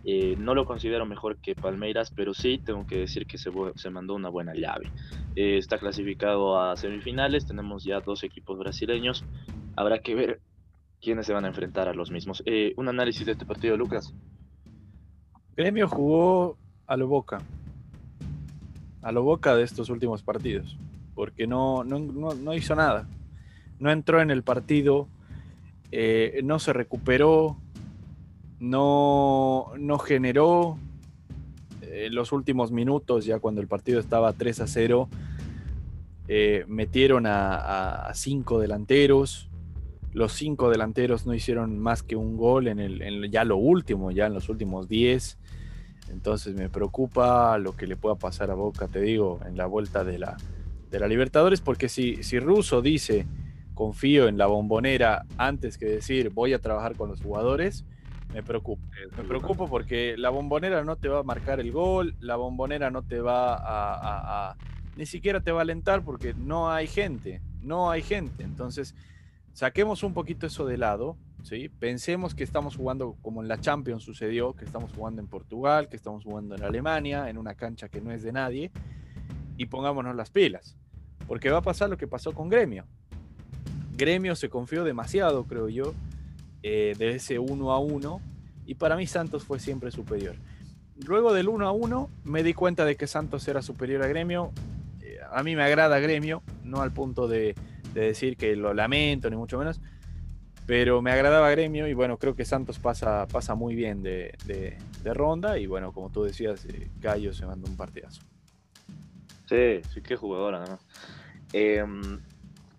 [0.04, 3.90] Eh, no lo considero mejor que Palmeiras, pero sí tengo que decir que se, se
[3.90, 4.90] mandó una buena llave.
[5.36, 9.24] Eh, está clasificado a semifinales, tenemos ya dos equipos brasileños.
[9.76, 10.40] Habrá que ver
[11.00, 12.42] quiénes se van a enfrentar a los mismos.
[12.46, 14.12] Eh, un análisis de este partido, Lucas.
[15.56, 17.40] Gremio jugó a lo boca.
[19.02, 20.76] A lo boca de estos últimos partidos.
[21.14, 23.06] Porque no, no, hizo nada.
[23.78, 25.06] No entró en el partido.
[26.42, 27.58] No se recuperó.
[28.62, 30.78] No, generó.
[31.82, 35.08] En los últimos minutos, ya cuando el partido estaba 3 a 0,
[36.28, 39.50] eh, metieron a, cinco delanteros.
[40.12, 44.26] Los cinco delanteros no hicieron más que un gol en, el, ya lo último, ya
[44.26, 45.38] en los últimos 10.
[46.10, 50.04] Entonces me preocupa lo que le pueda pasar a Boca, te digo, en la vuelta
[50.04, 50.36] de la,
[50.88, 53.26] de la Libertadores, porque si, si Russo dice
[53.74, 57.84] confío en la bombonera antes que decir voy a trabajar con los jugadores,
[58.32, 58.82] me preocupo.
[59.16, 63.02] Me preocupo porque la bombonera no te va a marcar el gol, la bombonera no
[63.02, 64.56] te va a
[64.96, 68.44] ni siquiera te va a alentar porque no hay gente, no hay gente.
[68.44, 68.94] Entonces,
[69.52, 71.68] saquemos un poquito eso de lado, ¿sí?
[71.68, 75.96] Pensemos que estamos jugando como en la Champions sucedió, que estamos jugando en Portugal, que
[75.96, 78.70] estamos jugando en Alemania, en una cancha que no es de nadie,
[79.56, 80.76] y pongámonos las pilas,
[81.26, 82.84] porque va a pasar lo que pasó con Gremio.
[83.96, 85.94] Gremio se confió demasiado, creo yo,
[86.62, 88.20] eh, de ese 1 a 1,
[88.66, 90.36] y para mí Santos fue siempre superior.
[91.06, 94.52] Luego del 1 a 1 me di cuenta de que Santos era superior a Gremio
[95.32, 97.54] a mí me agrada Gremio, no al punto de,
[97.94, 99.80] decir que lo lamento, ni mucho menos,
[100.66, 105.58] pero me agradaba Gremio y bueno, creo que Santos pasa, pasa muy bien de, ronda
[105.58, 108.22] y bueno, como tú decías, eh, Gallo se manda un partidazo.
[109.46, 110.78] Sí, sí, qué jugadora, ¿no?
[111.52, 112.20] Em,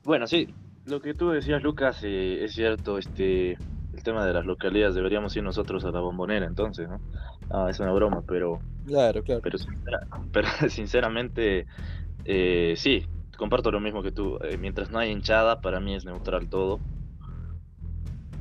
[0.03, 0.51] bueno, sí,
[0.85, 5.35] lo que tú decías, Lucas, eh, es cierto, este, el tema de las localidades, deberíamos
[5.35, 6.99] ir nosotros a la bombonera entonces, ¿no?
[7.49, 8.59] Ah, es una broma, pero...
[8.85, 9.41] Claro, claro.
[10.31, 11.65] pero sinceramente
[12.25, 13.05] eh, sí,
[13.37, 14.37] comparto lo mismo que tú.
[14.41, 16.79] Eh, mientras no hay hinchada, para mí es neutral todo.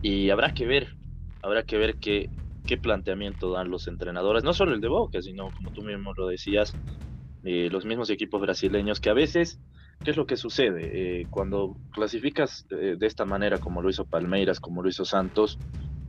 [0.00, 0.96] Y habrá que ver,
[1.42, 2.28] habrá que ver qué,
[2.66, 6.26] qué planteamiento dan los entrenadores, no solo el de Boca, sino como tú mismo lo
[6.26, 6.74] decías,
[7.44, 9.60] eh, los mismos equipos brasileños que a veces,
[10.02, 11.26] ¿qué es lo que sucede?
[11.30, 15.58] cuando clasificas de esta manera, como lo hizo Palmeiras, como lo hizo Santos,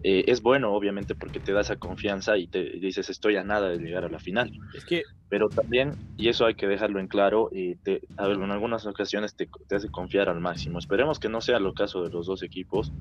[0.05, 3.69] eh, es bueno, obviamente, porque te da esa confianza y te dices, estoy a nada
[3.69, 4.51] de llegar a la final.
[4.75, 5.03] Es que...
[5.29, 8.85] Pero también, y eso hay que dejarlo en claro, y te, a ver, en algunas
[8.85, 10.77] ocasiones te, hace confiar al máximo.
[10.77, 12.91] Esperemos que no sea lo caso de los dos equipos.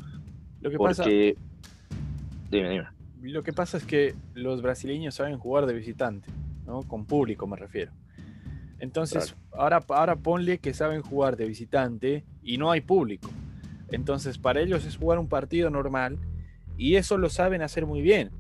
[0.63, 0.95] Lo que porque...
[0.95, 1.05] pasa...
[2.51, 2.87] Dime, dime.
[3.21, 6.29] Lo que pasa es que los brasileños saben jugar de visitante,
[6.67, 6.83] ¿no?
[6.83, 7.93] Con público me refiero.
[8.83, 13.31] Entonces, ahora, ahora ponle que saben jugar de visitante y no hay público.
[13.93, 16.19] Entonces, para ellos es jugar un partido normal
[16.77, 18.33] y eso lo saben hacer muy bien.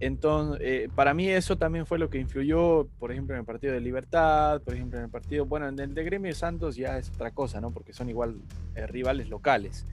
[0.00, 3.72] Entonces, eh, para mí eso también fue lo que influyó, por ejemplo, en el partido
[3.72, 7.10] de Libertad, por ejemplo, en el partido, bueno, en el de Gremio Santos ya es
[7.10, 7.70] otra cosa, ¿no?
[7.70, 8.34] Porque son igual
[8.74, 9.86] eh, rivales locales.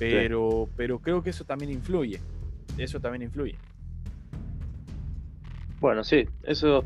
[0.00, 2.20] Pero, pero creo que eso también influye.
[2.76, 3.56] Eso también influye.
[5.78, 6.84] Bueno, sí, eso,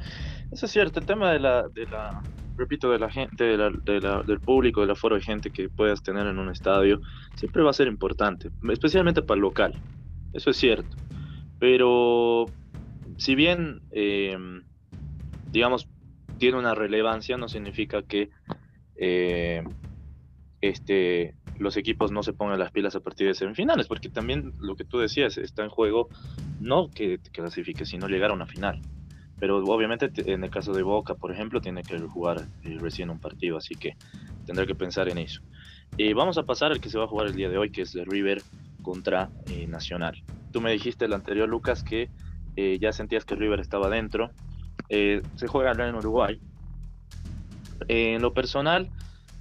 [0.52, 1.00] eso es cierto.
[1.00, 2.22] El tema de la, de la
[2.60, 6.50] repito, de la gente, del público, del aforo de gente que puedas tener en un
[6.50, 7.00] estadio,
[7.34, 9.74] siempre va a ser importante, especialmente para el local.
[10.32, 10.96] Eso es cierto.
[11.58, 12.46] Pero
[13.16, 14.62] si bien, em,
[15.50, 15.88] digamos,
[16.38, 18.30] tiene una relevancia, no significa que
[18.96, 19.64] eh,
[20.60, 24.76] este, los equipos no se pongan las pilas a partir de semifinales, porque también lo
[24.76, 26.08] que tú decías está en juego
[26.60, 28.80] no que clasifique, sino llegar a una final.
[29.40, 33.18] Pero obviamente en el caso de Boca, por ejemplo, tiene que jugar eh, recién un
[33.18, 33.96] partido, así que
[34.44, 35.40] tendrá que pensar en eso.
[35.96, 37.82] Eh, vamos a pasar al que se va a jugar el día de hoy, que
[37.82, 38.42] es River
[38.82, 40.22] contra eh, Nacional.
[40.52, 42.10] Tú me dijiste el anterior, Lucas, que
[42.78, 44.32] ya sentías que River estaba dentro.
[44.90, 46.38] se juega en Uruguay.
[47.88, 48.90] en lo personal,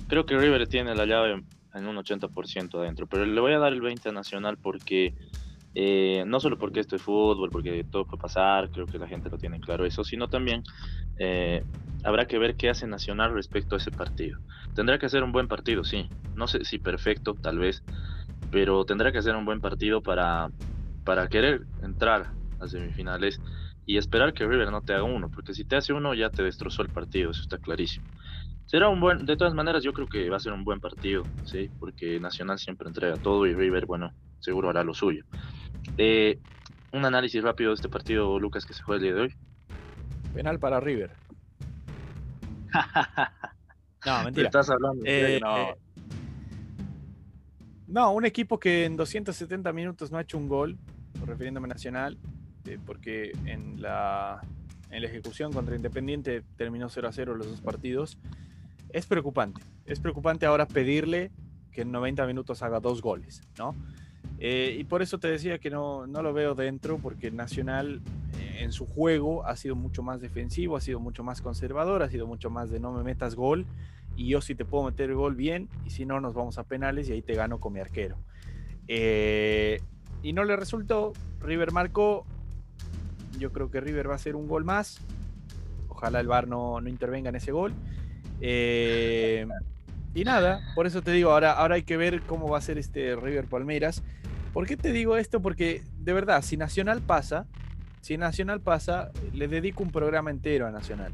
[0.08, 1.44] creo que River tiene la llave
[1.74, 5.14] en un 80% adentro, pero le voy a dar el 20 a Nacional porque
[5.74, 9.30] eh, no solo porque esto es fútbol, porque todo puede pasar, creo que la gente
[9.30, 10.64] lo tiene claro eso, sino también
[11.20, 11.64] eh,
[12.04, 14.40] habrá que ver qué hace Nacional respecto a ese partido.
[14.74, 16.12] Tendrá que hacer un buen partido, sí.
[16.34, 17.84] No sé si perfecto, tal vez,
[18.50, 20.50] pero tendrá que hacer un buen partido para,
[21.04, 23.42] para querer entrar a semifinales
[23.86, 26.44] y esperar que River no te haga uno, porque si te hace uno ya te
[26.44, 28.08] destrozó el partido, eso está clarísimo.
[28.66, 31.30] Será un buen, de todas maneras yo creo que va a ser un buen partido,
[31.42, 35.24] sí, porque Nacional siempre entrega todo y River, bueno, seguro hará lo suyo.
[35.98, 36.40] Eh,
[36.92, 39.36] un análisis rápido de este partido, Lucas, que se juega el día de hoy.
[40.34, 41.12] Penal para River.
[44.06, 44.48] no, mentira.
[44.48, 45.04] Estás hablando.
[45.06, 45.76] Eh, no.
[47.88, 50.78] no, un equipo que en 270 minutos no ha hecho un gol,
[51.26, 52.18] refiriéndome a Nacional,
[52.66, 54.42] eh, porque en la,
[54.92, 58.18] en la ejecución contra Independiente terminó 0 a 0 los dos partidos.
[58.92, 59.62] Es preocupante.
[59.86, 61.32] Es preocupante ahora pedirle
[61.72, 63.76] que en 90 minutos haga dos goles, ¿no?
[64.42, 68.02] Eh, y por eso te decía que no, no lo veo dentro, porque Nacional
[68.40, 72.10] eh, en su juego ha sido mucho más defensivo, ha sido mucho más conservador, ha
[72.10, 73.66] sido mucho más de no me metas gol,
[74.16, 76.64] y yo si te puedo meter el gol bien, y si no nos vamos a
[76.64, 78.16] penales y ahí te gano con mi arquero.
[78.88, 79.82] Eh,
[80.24, 81.12] y no le resultó,
[81.42, 82.26] River marcó,
[83.38, 85.02] yo creo que River va a hacer un gol más,
[85.90, 87.74] ojalá el VAR no, no intervenga en ese gol.
[88.40, 92.78] y nada, por eso te digo, ahora, ahora hay que ver cómo va a ser
[92.78, 94.02] este River Palmeiras.
[94.54, 95.42] ¿Por qué te digo esto?
[95.42, 97.46] Porque de verdad, si Nacional pasa,
[98.02, 101.12] si Nacional pasa, le dedico un programa entero a Nacional.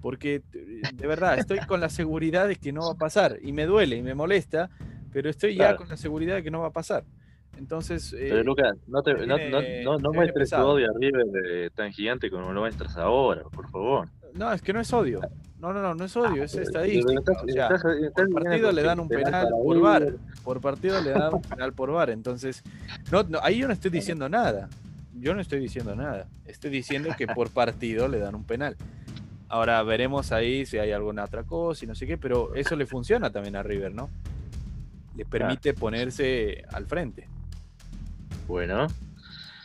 [0.00, 0.42] Porque
[0.94, 3.38] de verdad, estoy con la seguridad de que no va a pasar.
[3.42, 4.70] Y me duele y me molesta,
[5.12, 7.04] pero estoy ya con la seguridad de que no va a pasar.
[7.58, 8.14] Entonces.
[8.16, 12.30] Pero eh, Lucas, no, te, no, no, no, muestres tu odio arriba de tan gigante
[12.30, 14.08] como lo muestras ahora, por favor.
[14.34, 15.20] No, es que no es odio.
[15.60, 17.32] No, no, no, no es odio, es estadística.
[17.32, 17.68] O sea,
[18.14, 20.14] por partido le dan un penal por VAR.
[20.44, 22.10] Por partido le dan un penal por VAR.
[22.10, 22.62] Entonces,
[23.10, 24.68] no, ahí yo no estoy diciendo nada.
[25.20, 26.28] Yo no estoy diciendo nada.
[26.46, 28.76] Estoy diciendo que por partido le dan un penal.
[29.48, 32.86] Ahora veremos ahí si hay alguna otra cosa y no sé qué, pero eso le
[32.86, 34.10] funciona también a River, ¿no?
[35.16, 37.26] Le permite ponerse al frente.
[38.46, 38.86] Bueno.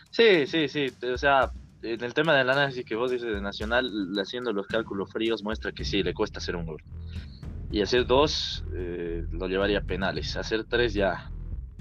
[0.10, 0.92] Sí, sí, sí.
[1.04, 1.52] O sea,
[1.84, 5.72] en el tema del análisis que vos dices de Nacional, haciendo los cálculos fríos muestra
[5.72, 6.82] que sí, le cuesta hacer un gol.
[7.72, 10.38] Y hacer dos eh, lo llevaría a penales.
[10.38, 11.32] Hacer tres ya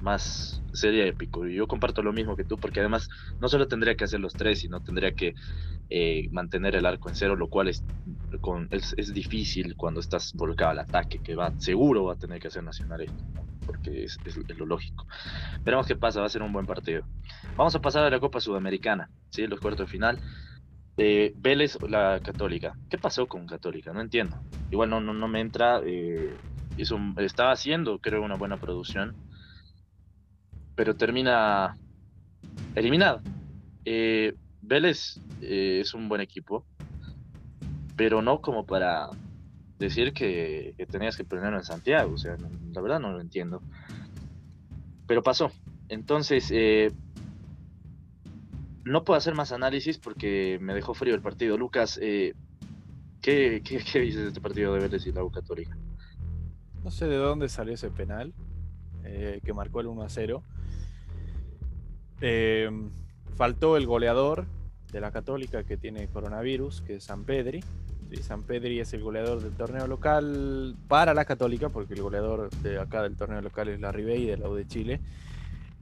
[0.03, 1.46] más sería épico.
[1.46, 3.09] Yo comparto lo mismo que tú, porque además
[3.40, 5.34] no solo tendría que hacer los tres, sino tendría que
[5.90, 7.84] eh, mantener el arco en cero, lo cual es,
[8.40, 12.48] con, es, difícil cuando estás volcado al ataque, que va seguro va a tener que
[12.48, 13.24] hacer Nacional esto,
[13.64, 14.18] porque es,
[14.56, 15.06] lo lógico.
[15.62, 17.04] Veremos qué pasa, va a ser un buen partido.
[17.56, 19.46] Vamos a pasar a la Copa Sudamericana, ¿sí?
[19.46, 20.18] los cuartos de final.
[20.96, 22.74] Vélez, la Católica.
[22.90, 23.92] ¿Qué pasó con Católica?
[23.92, 24.38] No entiendo.
[24.70, 25.80] Igual no, no, no me entra.
[25.84, 26.34] Eh,
[27.18, 29.14] estaba haciendo, creo, una buena producción
[30.74, 31.76] pero termina
[32.74, 33.20] eliminado.
[33.84, 36.64] Eh, Vélez eh, es un buen equipo,
[37.96, 39.10] pero no como para
[39.82, 42.14] decir que, tenías que ponerlo en Santiago.
[42.14, 42.36] O sea,
[42.72, 43.62] la verdad no lo entiendo.
[45.06, 45.52] Pero pasó.
[45.88, 46.92] Entonces, eh,
[48.84, 51.56] no puedo hacer más análisis porque me dejó frío el partido.
[51.58, 52.32] Lucas, ¿qué,
[53.20, 55.30] qué, dices de este partido de Vélez y la U?
[56.82, 58.32] No sé de dónde salió ese penal
[59.02, 60.42] que marcó el 1 a 0.
[62.22, 62.90] Em,
[63.34, 64.46] faltó el goleador
[64.92, 67.64] de la Católica que tiene coronavirus, que es San Pedri.
[68.22, 72.78] San Pedri es el goleador del torneo local para la Católica, porque el goleador de
[72.78, 75.00] acá del torneo local es la Ribey de la U de Chile.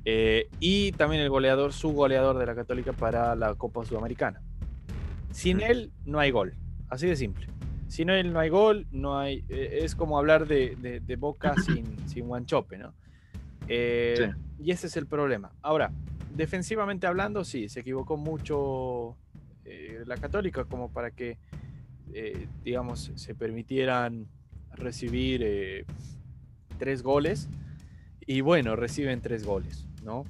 [0.04, 4.40] Eh, y también el goleador, su goleador de la Católica para la Copa Sudamericana.
[5.30, 6.54] Sin él no hay gol,
[6.88, 7.46] así de simple.
[7.88, 9.44] Sin él no hay gol, no hay.
[9.48, 12.94] Eh, es como hablar de, Boca sin, sin Guanchope, ¿no?
[13.68, 15.52] Eh, y ese es el problema.
[15.62, 15.92] Ahora,
[16.34, 19.16] defensivamente hablando, sí, se equivocó mucho
[20.06, 21.38] la Católica como para que,
[22.14, 24.26] eh, digamos, se permitieran
[24.74, 25.84] recibir eh,
[26.78, 27.48] tres goles.
[28.26, 30.24] Y bueno, reciben tres goles, ¿no?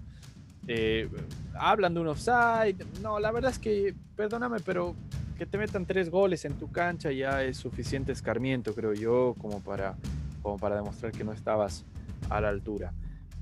[1.54, 2.76] hablan de un offside.
[3.02, 4.94] No, la verdad es que, perdóname, pero
[5.40, 9.60] que te metan tres goles en tu cancha ya es suficiente escarmiento, creo yo, como
[9.60, 9.96] para,
[10.42, 11.86] como para demostrar que no estabas
[12.28, 12.92] a la altura.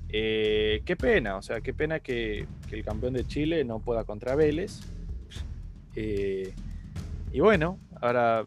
[0.07, 4.35] Eh, qué pena, o sea, qué pena que, el campeón de Chile no pueda contra
[4.35, 4.79] Vélez.
[5.93, 6.53] Eh,
[7.31, 8.45] y bueno, ahora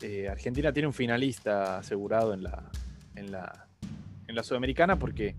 [0.00, 2.70] eh, Argentina tiene un finalista asegurado en la,
[3.16, 3.66] en la,
[4.26, 5.34] en la Sudamericana porque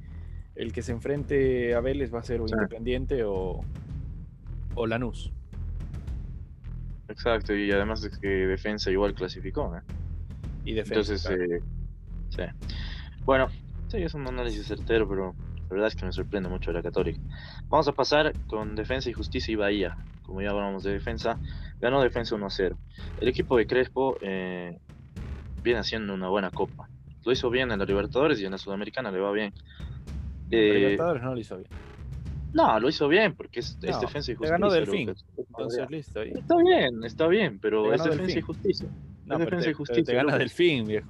[0.56, 3.62] el que se enfrente a Vélez va a ser o Independiente o,
[4.76, 5.32] o Lanús.
[7.10, 9.72] Exacto, y además es que Defensa igual clasificó.
[10.66, 11.14] Y Defensa.
[11.14, 11.64] Entonces,
[12.30, 12.44] sí.
[13.26, 13.50] Bueno,
[13.94, 17.20] Sí, es un análisis certero, pero la verdad es que me sorprende mucho la Católica.
[17.70, 19.98] Vamos a pasar con Defensa y Justicia y Bahía.
[20.24, 21.38] Como ya hablamos de defensa,
[21.84, 22.76] ganó Defensa 1-0.
[23.20, 24.80] El equipo de Crespo eh,
[25.62, 26.88] viene haciendo una buena copa.
[27.26, 29.54] Lo hizo bien en la Libertadores y en la Sudamericana le va bien.
[30.50, 31.70] En la Libertadores no lo hizo bien.
[32.54, 34.58] No, lo hizo bien porque es, defensa y justicia.
[34.58, 35.14] ganó Delfín.
[35.38, 36.22] Entonces listo.
[36.22, 38.88] Está bien, está bien, pero es defensa y justicia.
[39.26, 40.04] No, defensa y justicia.
[40.04, 41.10] Te gana Delfín, viejo.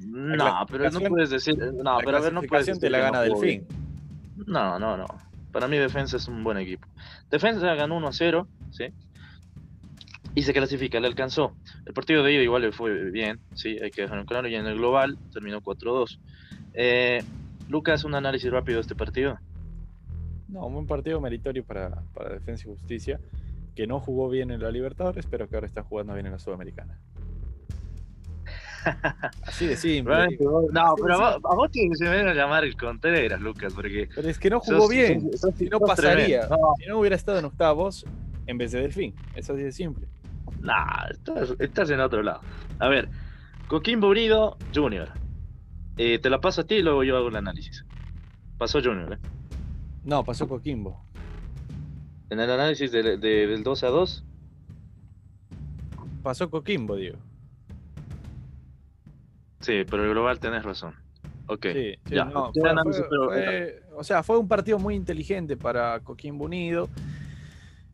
[0.00, 1.56] No, pero no puedes decir.
[1.58, 2.80] No, pero a ver, no puedes decir.
[2.80, 3.66] te la gana del fin.
[4.46, 5.06] No, no, no.
[5.52, 6.86] Para mí, Defensa es un buen equipo.
[7.30, 8.92] Defensa ganó 1 a 0, ¿sí?
[10.34, 11.56] Y se clasifica, le alcanzó.
[11.86, 14.48] El partido de ida igual le fue bien, sí, hay que dejarlo claro.
[14.48, 16.18] Y en el global terminó 4-2.
[16.74, 17.22] Eh,
[17.68, 19.38] Lucas, un análisis rápido de este partido.
[20.48, 23.20] No, un buen partido meritorio para, para Defensa y Justicia,
[23.74, 26.38] que no jugó bien en la Libertadores, pero que ahora está jugando bien en la
[26.38, 26.98] Sudamericana.
[29.42, 30.38] Así de simple.
[30.40, 34.08] no, pero a vos, tienes que se me a llamar el Contreras, Lucas, porque.
[34.14, 35.30] Pero es que no jugó bien.
[35.56, 36.48] si no pasaría.
[36.78, 38.06] Si no hubiera estado en octavos
[38.46, 39.14] en vez de Delfín.
[39.34, 40.08] Es así de simple.
[40.60, 41.08] Nah,
[41.58, 42.40] estás, en otro lado.
[42.78, 43.08] A ver,
[43.68, 45.10] Coquimbo Unido Junior.
[45.96, 47.84] Eh, te la paso a ti y luego yo hago el análisis.
[48.56, 49.18] Pasó Junior, ¿eh?
[50.04, 51.04] No, pasó Coquimbo.
[52.30, 54.24] En el análisis del 2 a 2.
[56.22, 57.18] Pasó Coquimbo, digo.
[59.60, 60.94] Sí, pero el global tenés razón.
[61.46, 61.66] Ok.
[61.72, 62.30] Sí, ya.
[62.34, 66.88] o sea, fue un partido muy inteligente para Coquimbo Unido.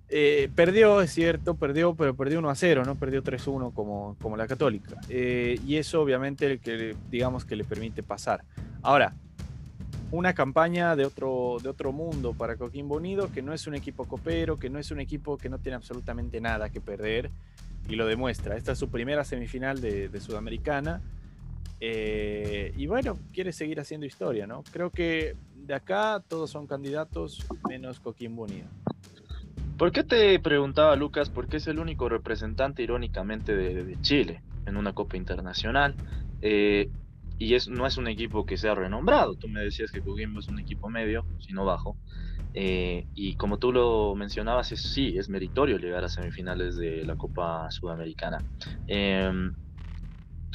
[0.08, 4.36] Eh, perdió, es cierto, perdió, pero perdió 1 a 0, no perdió 3-1 como, como
[4.36, 5.00] la Católica.
[5.08, 8.44] Eh, y eso obviamente que, digamos que le permite pasar.
[8.82, 9.14] Ahora,
[10.10, 14.04] una campaña de otro, de otro mundo para Coquimbo Unido, que no es un equipo
[14.06, 17.30] copero, que no es un equipo que no tiene absolutamente nada que perder,
[17.88, 18.56] y lo demuestra.
[18.56, 21.00] Esta es su primera semifinal de, Sudamericana.
[21.80, 24.62] Eh, y bueno, quiere seguir haciendo historia, ¿no?
[24.70, 28.66] Creo que de acá todos son candidatos menos Coquimbo Unido.
[29.76, 31.30] ¿Por qué te preguntaba Lucas?
[31.30, 35.98] Porque es el único representante irónicamente de, Chile en una Copa Internacional.
[36.40, 36.90] Eh,
[37.38, 39.36] y es, no es un equipo que sea renombrado.
[39.36, 41.98] Tú me decías que Coquimbo es un equipo medio, sino bajo.
[42.52, 47.16] Eh, y como tú lo mencionabas, es, sí, es meritorio llegar a semifinales de la
[47.16, 48.44] Copa Sudamericana.
[48.86, 49.54] Em,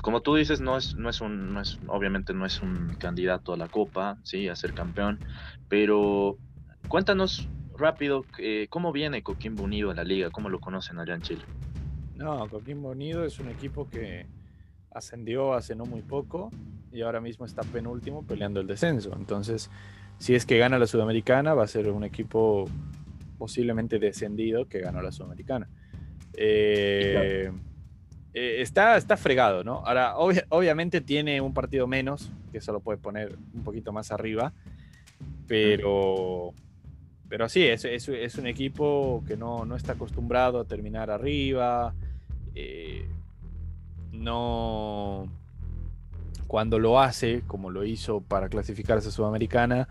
[0.01, 3.53] como tú dices, no es, no es un, no es, obviamente no es un candidato
[3.53, 5.21] a la Copa, sí, a ser campeón,
[5.67, 6.39] pero
[6.87, 10.29] cuéntanos rápido, eh, ¿cómo viene Coquimbo Unido a la liga?
[10.29, 11.41] ¿Cómo lo conocen allá en Chile?
[12.15, 14.25] No, Coquimbo Unido es un equipo que
[14.91, 16.51] ascendió hace no muy poco
[16.91, 19.15] y ahora mismo está penúltimo peleando el descenso.
[19.15, 19.69] Entonces,
[20.17, 22.69] si es que gana la Sudamericana, va a ser un equipo
[23.37, 25.69] posiblemente descendido que ganó la Sudamericana.
[26.35, 27.51] Eh,
[28.33, 29.83] eh, está, está fregado, ¿no?
[29.85, 34.53] Ahora, obviamente tiene un partido menos, que eso lo puede poner un poquito más arriba,
[35.47, 36.53] pero
[37.29, 41.93] pero sí, es, es, un equipo que no, está acostumbrado a terminar arriba.
[42.55, 43.07] Eh,
[44.11, 45.27] no.
[46.47, 49.87] Cuando lo hace, como lo hizo para clasificarse a Sudamericana,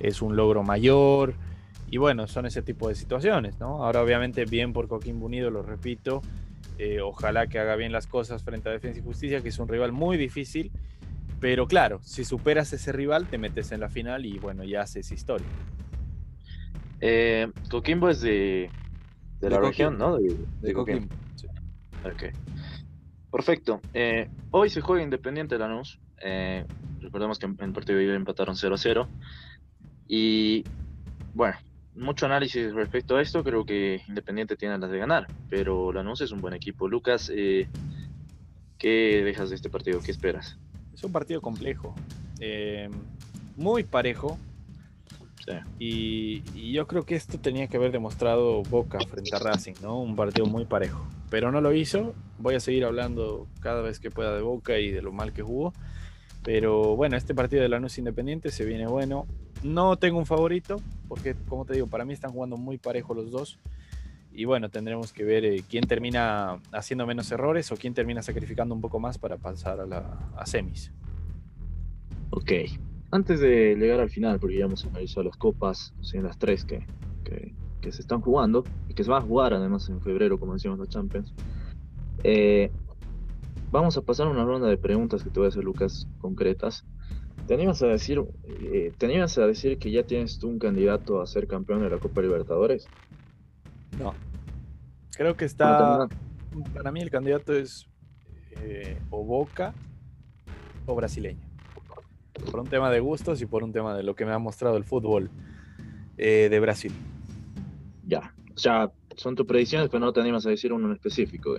[0.00, 1.32] es un logro mayor.
[1.90, 3.82] Y bueno, son ese tipo de situaciones, ¿no?
[3.82, 6.20] Ahora, obviamente, bien por Coquimbo Unido, lo repito.
[6.76, 9.68] Eh, ojalá que haga bien las cosas frente a Defensa y Justicia, que es un
[9.68, 10.70] rival muy difícil.
[11.40, 15.10] Pero claro, si superas ese rival, te metes en la final y bueno, ya haces
[15.10, 15.46] historia.
[17.04, 18.70] Eh, Coquimbo es de,
[19.40, 20.16] de, la región, ¿no?
[20.16, 21.08] De, Coquimbo.
[22.04, 22.32] Ok.
[23.32, 23.80] Perfecto.
[23.92, 25.98] Eh, hoy se juega Independiente Lanús.
[26.22, 26.64] Eh,
[27.00, 29.08] recordemos que en el partido de empataron 0 a 0.
[30.06, 30.64] Y
[31.34, 31.56] bueno,
[31.96, 33.42] mucho análisis respecto a esto.
[33.42, 36.86] Creo que Independiente tiene las de ganar, pero Lanús es un buen equipo.
[36.86, 37.68] Lucas, eh,
[38.78, 40.00] ¿qué dejas de este partido?
[40.00, 40.56] ¿Qué esperas?
[40.94, 41.94] Es un partido complejo,
[42.38, 42.88] eh,
[43.56, 44.38] muy parejo.
[45.78, 50.00] Y, yo creo que esto tenía que haber demostrado Boca frente a Racing, ¿no?
[50.00, 51.06] Un partido muy parejo.
[51.30, 52.14] Pero no lo hizo.
[52.38, 55.42] Voy a seguir hablando cada vez que pueda de Boca y de lo mal que
[55.42, 55.72] jugó.
[56.44, 59.26] Pero bueno, este partido de la Lanús Independiente se viene bueno.
[59.62, 63.30] No tengo un favorito, porque como te digo, para mí están jugando muy parejo los
[63.30, 63.58] dos.
[64.32, 68.74] Y bueno, tendremos que ver eh, quién termina haciendo menos errores o quién termina sacrificando
[68.74, 70.90] un poco más para pasar a, la, a semis.
[72.30, 72.52] Ok,
[73.12, 76.84] antes de llegar al final, porque ya hemos analizado las copas, en las tres que,
[77.22, 80.78] que, se están jugando y que se van a jugar además en febrero, como decíamos
[80.78, 81.34] los Champions,
[82.24, 82.70] eh,
[83.70, 86.86] vamos a pasar una ronda de preguntas que te voy a hacer, Lucas, concretas.
[87.46, 91.26] ¿Te animas a decir, eh, ¿te a decir que ya tienes tú un candidato a
[91.26, 92.86] ser campeón de la Copa Libertadores?
[93.98, 94.14] No.
[95.14, 96.08] Creo que está.
[96.72, 97.90] Para mí el candidato es
[98.62, 99.74] eh, o Boca
[100.86, 101.51] o brasileño
[102.50, 104.76] por un tema de gustos y por un tema de lo que me ha mostrado
[104.76, 105.30] el fútbol
[106.18, 106.92] eh, de Brasil.
[108.06, 111.56] Ya, o sea, son tus predicciones, pero no te animas a decir uno en específico.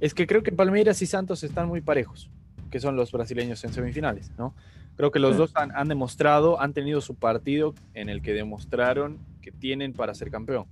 [0.00, 2.30] Es que creo que Palmeiras y Santos están muy parejos,
[2.70, 4.54] que son los brasileños en semifinales, ¿no?
[4.96, 9.18] Creo que los dos han, han, demostrado, han tenido su partido en el que demostraron
[9.40, 10.66] que tienen para ser campeón.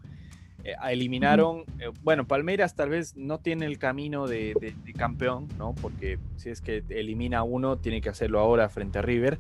[0.65, 5.75] Eh, eliminaron, eh, bueno, Palmeiras tal vez no tiene el camino de, campeón, ¿no?
[5.75, 9.39] Porque si es que elimina uno, tiene que hacerlo ahora frente a River,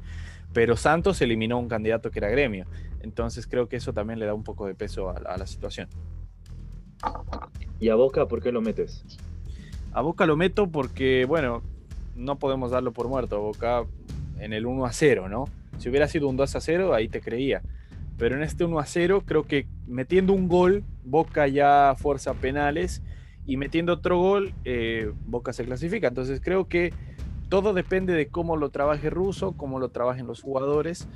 [0.52, 2.66] pero Santos eliminó un candidato que era gremio,
[3.00, 5.88] entonces creo que eso también le da un poco de peso a, la situación.
[7.80, 9.04] ¿Y a Boca por qué lo metes?
[9.92, 11.62] A Boca lo meto porque, bueno,
[12.14, 13.84] no podemos darlo por muerto, a Boca
[14.38, 15.46] en el 1 a 0, ¿no?
[15.78, 17.62] Si hubiera sido un 2 a 0, ahí te creía
[18.18, 23.02] pero en este 1 a 0 creo que metiendo un gol, Boca ya fuerza penales
[23.48, 26.08] y metiendo otro gol, eh, Boca se clasifica.
[26.08, 26.92] Entonces creo que
[27.48, 31.08] todo depende de cómo lo trabaje Russo, cómo lo trabajen los jugadores,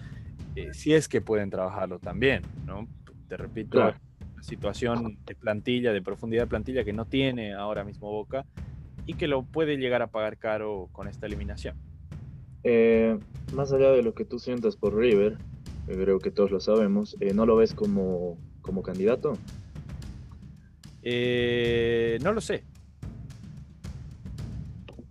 [0.57, 2.89] eh, si es que pueden trabajarlo también, ¿no?
[3.29, 3.99] Te repito, la
[4.41, 8.47] situación de plantilla, de profundidad de plantilla que no tiene ahora mismo Boca
[9.05, 11.77] y que lo puede llegar a pagar caro con esta eliminación.
[12.65, 13.19] Eh,
[13.55, 15.37] más allá de lo que tú sientas por River,
[15.87, 19.37] creo que todos lo sabemos, ¿no lo ves como, como candidato?
[21.03, 22.65] No lo sé,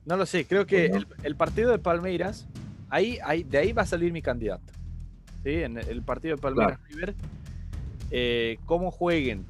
[0.05, 0.91] no lo sé, creo que
[1.23, 2.47] el, partido de Palmeiras,
[2.89, 4.73] ahí, ahí, de ahí va a salir mi candidato.
[5.43, 5.51] ¿sí?
[5.51, 7.15] En el partido de Palmeiras River,
[8.09, 9.45] eh, cómo jueguen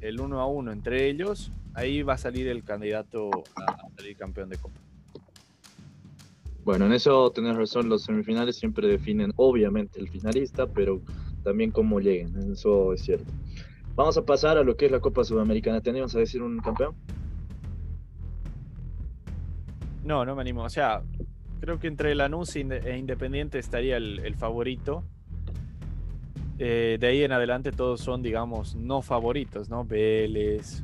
[0.00, 4.48] el uno a uno entre ellos, ahí va a salir el candidato a, salir campeón
[4.48, 4.80] de Copa.
[6.64, 11.00] Bueno, en eso tenés razón, los semifinales siempre definen obviamente el finalista, pero
[11.44, 13.30] también cómo lleguen, eso es cierto.
[13.96, 15.80] Vamos a pasar a lo que es la Copa Sudamericana.
[15.80, 16.94] ¿Tenemos a decir un campeón?
[20.04, 20.62] No, no me animo.
[20.62, 21.02] O sea,
[21.60, 25.04] creo que entre Lanús e Independiente estaría el, favorito.
[26.58, 29.84] Eh, de ahí en adelante todos son, digamos, no favoritos, ¿no?
[29.84, 30.82] Vélez,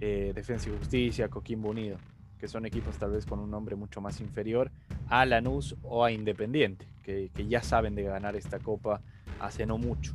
[0.00, 1.98] eh, Defensa y Justicia, Coquimbo Unido,
[2.38, 4.70] que son equipos tal vez con un nombre mucho más inferior
[5.08, 9.00] a Lanús o a Independiente, que, que ya saben de ganar esta copa
[9.40, 10.14] hace no mucho.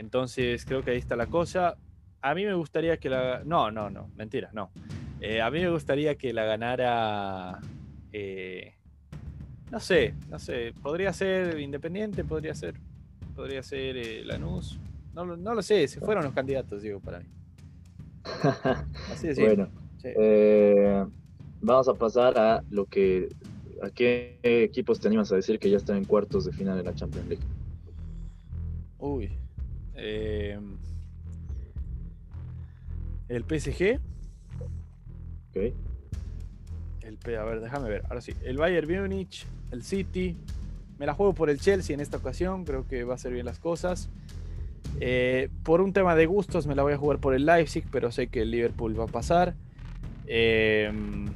[0.00, 1.76] Entonces creo que ahí está la cosa.
[2.22, 3.42] A mí me gustaría que la...
[3.44, 4.70] No, no, no, mentira, no.
[5.20, 7.60] Eh, a mí me gustaría que la ganara.
[8.10, 8.72] Eh,
[9.70, 10.72] no sé, no sé.
[10.82, 12.76] Podría ser Independiente, podría ser.
[13.36, 14.80] Podría ser eh, Lanús.
[15.12, 17.26] No, no, lo sé, se fueron los candidatos, digo, para mí.
[19.12, 19.68] Así de Bueno,
[21.60, 23.28] vamos a pasar a lo que.
[23.82, 26.84] ¿A qué equipos te animas a decir que ya están en cuartos de final de
[26.84, 27.44] la Champions League?
[28.98, 29.39] Uy.
[33.28, 34.00] El PSG.
[35.50, 35.74] Ok.
[37.02, 38.02] El, a ver, déjame ver.
[38.08, 38.32] Ahora sí.
[38.42, 40.36] El Bayern Múnich, el City.
[40.98, 42.64] Me la juego por el Chelsea en esta ocasión.
[42.64, 44.10] Creo que va a ser bien las cosas.
[45.00, 48.10] Eh, por un tema de gustos me la voy a jugar por el Leipzig, pero
[48.10, 49.54] sé que el Liverpool va a pasar.
[50.26, 51.26] Em,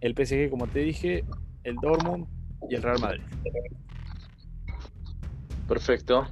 [0.00, 1.24] el PSG, como te dije,
[1.64, 2.26] el Dortmund
[2.70, 3.22] y el Real Madrid.
[5.68, 6.26] Perfecto.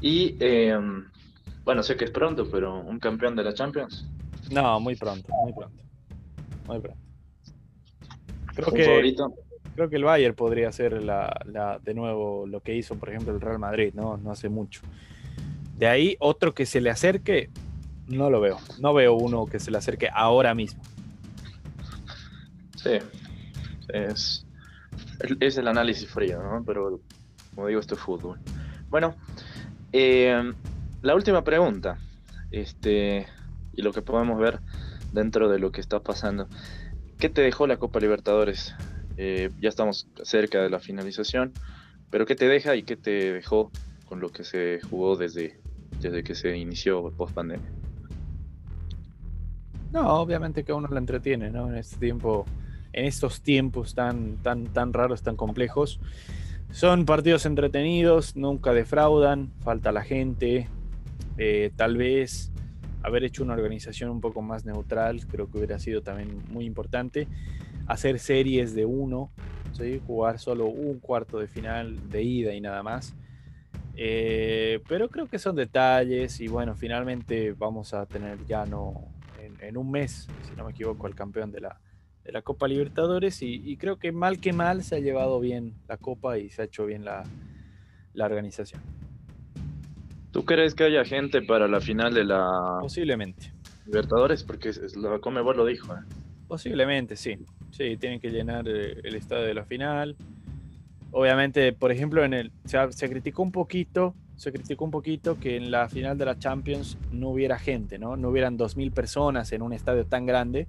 [0.00, 1.04] Y em,
[1.64, 4.06] bueno, sé que es pronto, pero un campeón de la Champions.
[4.50, 5.82] No, muy pronto, muy pronto.
[6.66, 7.00] Muy pronto.
[8.54, 9.14] Creo que,
[9.74, 13.40] creo que el Bayern podría ser la, de nuevo lo que hizo, por ejemplo, el
[13.40, 14.16] Real Madrid, ¿no?
[14.16, 14.80] No hace mucho.
[15.76, 17.50] De ahí, otro que se le acerque,
[18.08, 18.58] no lo veo.
[18.80, 20.82] No veo uno que se le acerque ahora mismo.
[22.76, 22.98] Sí.
[23.88, 24.46] Es,
[25.40, 26.64] es el análisis frío, ¿no?
[26.64, 27.00] Pero,
[27.54, 28.40] como digo, esto es fútbol.
[28.90, 29.14] Bueno,
[29.92, 30.52] eh,
[31.02, 31.98] la última pregunta.
[32.50, 33.26] Este,
[33.74, 34.60] y lo que podemos ver
[35.12, 36.48] dentro de lo que está pasando.
[37.18, 38.74] ¿Qué te dejó la Copa Libertadores?
[39.16, 41.52] Eh, ya estamos cerca de la finalización,
[42.10, 43.70] pero ¿qué te deja y qué te dejó
[44.06, 45.60] con lo que se jugó desde,
[46.00, 47.68] desde que se inició post pandemia?
[49.92, 51.68] No, obviamente que a uno lo entretiene, ¿no?
[51.68, 52.46] En este tiempo,
[52.92, 55.98] en estos tiempos tan, tan, tan raros, tan complejos.
[56.70, 60.68] Son partidos entretenidos, nunca defraudan, falta la gente,
[61.36, 62.52] eh, tal vez
[63.02, 67.26] haber hecho una organización un poco más neutral, creo que hubiera sido también muy importante.
[67.86, 69.30] Hacer series de uno,
[70.06, 73.14] jugar solo un cuarto de final de ida y nada más.
[73.96, 79.08] Eh, pero creo que son detalles y bueno, finalmente vamos a tener ya no
[79.60, 81.80] en, un mes, si no me equivoco, el campeón de la,
[82.28, 85.96] de la Copa Libertadores y, creo que mal que mal se ha llevado bien la
[85.96, 87.24] Copa y se ha hecho bien la,
[88.12, 88.82] la organización.
[90.30, 93.50] ¿Tú crees que haya gente para la final de la Posiblemente.
[93.86, 94.44] Libertadores?
[94.44, 95.94] Porque la Comebol lo dijo.
[95.94, 96.00] ¿eh?
[96.46, 97.38] Posiblemente, sí.
[97.70, 100.14] Sí, tienen que llenar eh, el estadio de la final.
[101.12, 105.70] Obviamente, por ejemplo, en el se, criticó un poquito, se criticó un poquito que en
[105.70, 108.18] la final de la Champions no hubiera gente, ¿no?
[108.18, 110.68] No hubieran 2000 personas en un estadio tan grande.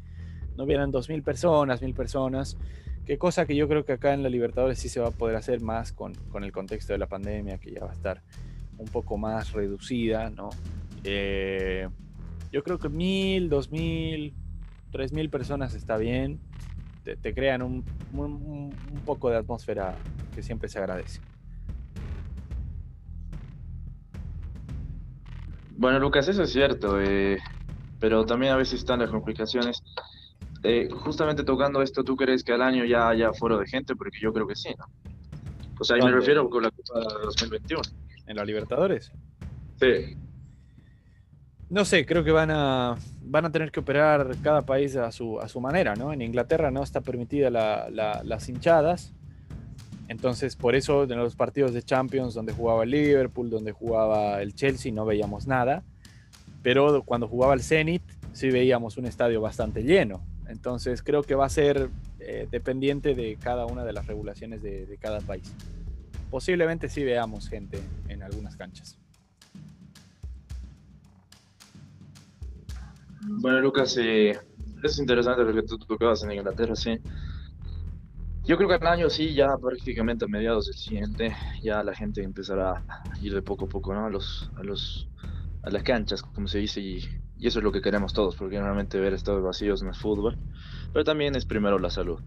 [0.59, 2.57] No hubieran 2000 personas, 1000 personas.
[3.05, 5.37] Qué cosa que yo creo que acá en la Libertadores sí se va a poder
[5.37, 8.21] hacer más con, con el contexto de la pandemia, que ya va a estar
[8.77, 10.49] un poco más reducida, ¿no?
[11.05, 11.87] Eh,
[12.51, 14.33] yo creo que mil, dos mil,
[14.91, 16.41] tres mil personas está bien.
[17.05, 18.75] Te, crean un, un,
[19.05, 19.95] poco de atmósfera
[20.35, 21.21] que siempre se agradece.
[25.77, 27.37] Bueno, Lucas, eso es cierto, eh,
[28.01, 29.81] pero también a veces están las complicaciones.
[30.63, 33.95] Eh, justamente tocando esto, ¿tú crees que al año ya haya foro de gente?
[33.95, 34.85] Porque yo creo que sí, ¿no?
[35.79, 37.81] O sea, ahí me refiero con la Copa 2021.
[38.27, 39.11] ¿En la Libertadores?
[39.79, 40.17] Sí.
[41.69, 45.39] No sé, creo que van a, van a tener que operar cada país a su,
[45.39, 46.11] a su manera, ¿no?
[46.11, 49.13] En Inglaterra no está permitida las hinchadas,
[50.07, 54.55] entonces por eso en los partidos de Champions donde jugaba el Liverpool, donde jugaba el
[54.55, 55.83] Chelsea, no veíamos nada,
[56.63, 58.01] pero cuando jugaba el Zenit
[58.33, 60.21] sí veíamos un estadio bastante lleno.
[60.49, 61.89] Entonces creo que va a ser
[62.19, 65.53] eh, dependiente de cada una de las regulaciones de, cada país.
[66.31, 68.97] Posiblemente sí veamos gente en algunas canchas.
[73.21, 74.39] Bueno, Lucas, eh,
[74.83, 76.99] es interesante lo que tú tocabas en Inglaterra, sí.
[78.43, 82.23] Yo creo que al año sí, ya prácticamente a mediados del siguiente, ya la gente
[82.23, 84.05] empezará a ir de poco a poco, ¿no?
[84.05, 85.07] A los, a los,
[85.63, 86.99] a las canchas, como se dice, y,
[87.39, 90.37] eso es lo que queremos todos, porque normalmente ver estados vacíos no es fútbol,
[90.91, 92.21] pero también es primero la salud.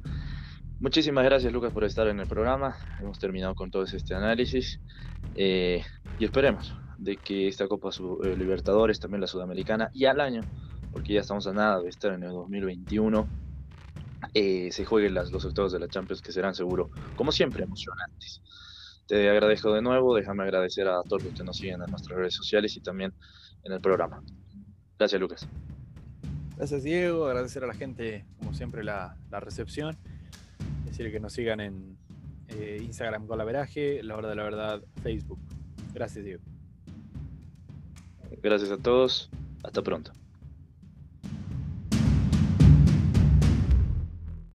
[0.80, 2.76] Muchísimas gracias, Lucas, por estar en el programa.
[3.00, 4.80] Hemos terminado con todo este análisis
[5.34, 5.84] eh,
[6.18, 7.90] y esperemos de que esta Copa
[8.24, 10.42] eh, Libertadores, también la Sudamericana y al año
[10.92, 13.26] porque ya estamos a nada de estar en el 2021.
[14.34, 18.42] Eh, se jueguen las, los octavos de la Champions, que serán seguro, como siempre, emocionantes.
[19.12, 22.34] Te agradezco de nuevo, déjame agradecer a todos los que nos siguen en nuestras redes
[22.34, 23.12] sociales y también
[23.62, 24.22] en el programa.
[24.98, 25.46] Gracias, Lucas.
[26.56, 27.26] Gracias, Diego.
[27.26, 29.98] Agradecer a la gente, como siempre, la, la recepción.
[30.86, 31.98] Decir que nos sigan en
[32.48, 35.40] eh, Instagram con la veraje, la hora de la verdad, Facebook.
[35.92, 36.42] Gracias, Diego.
[38.42, 39.28] Gracias a todos.
[39.62, 40.14] Hasta pronto.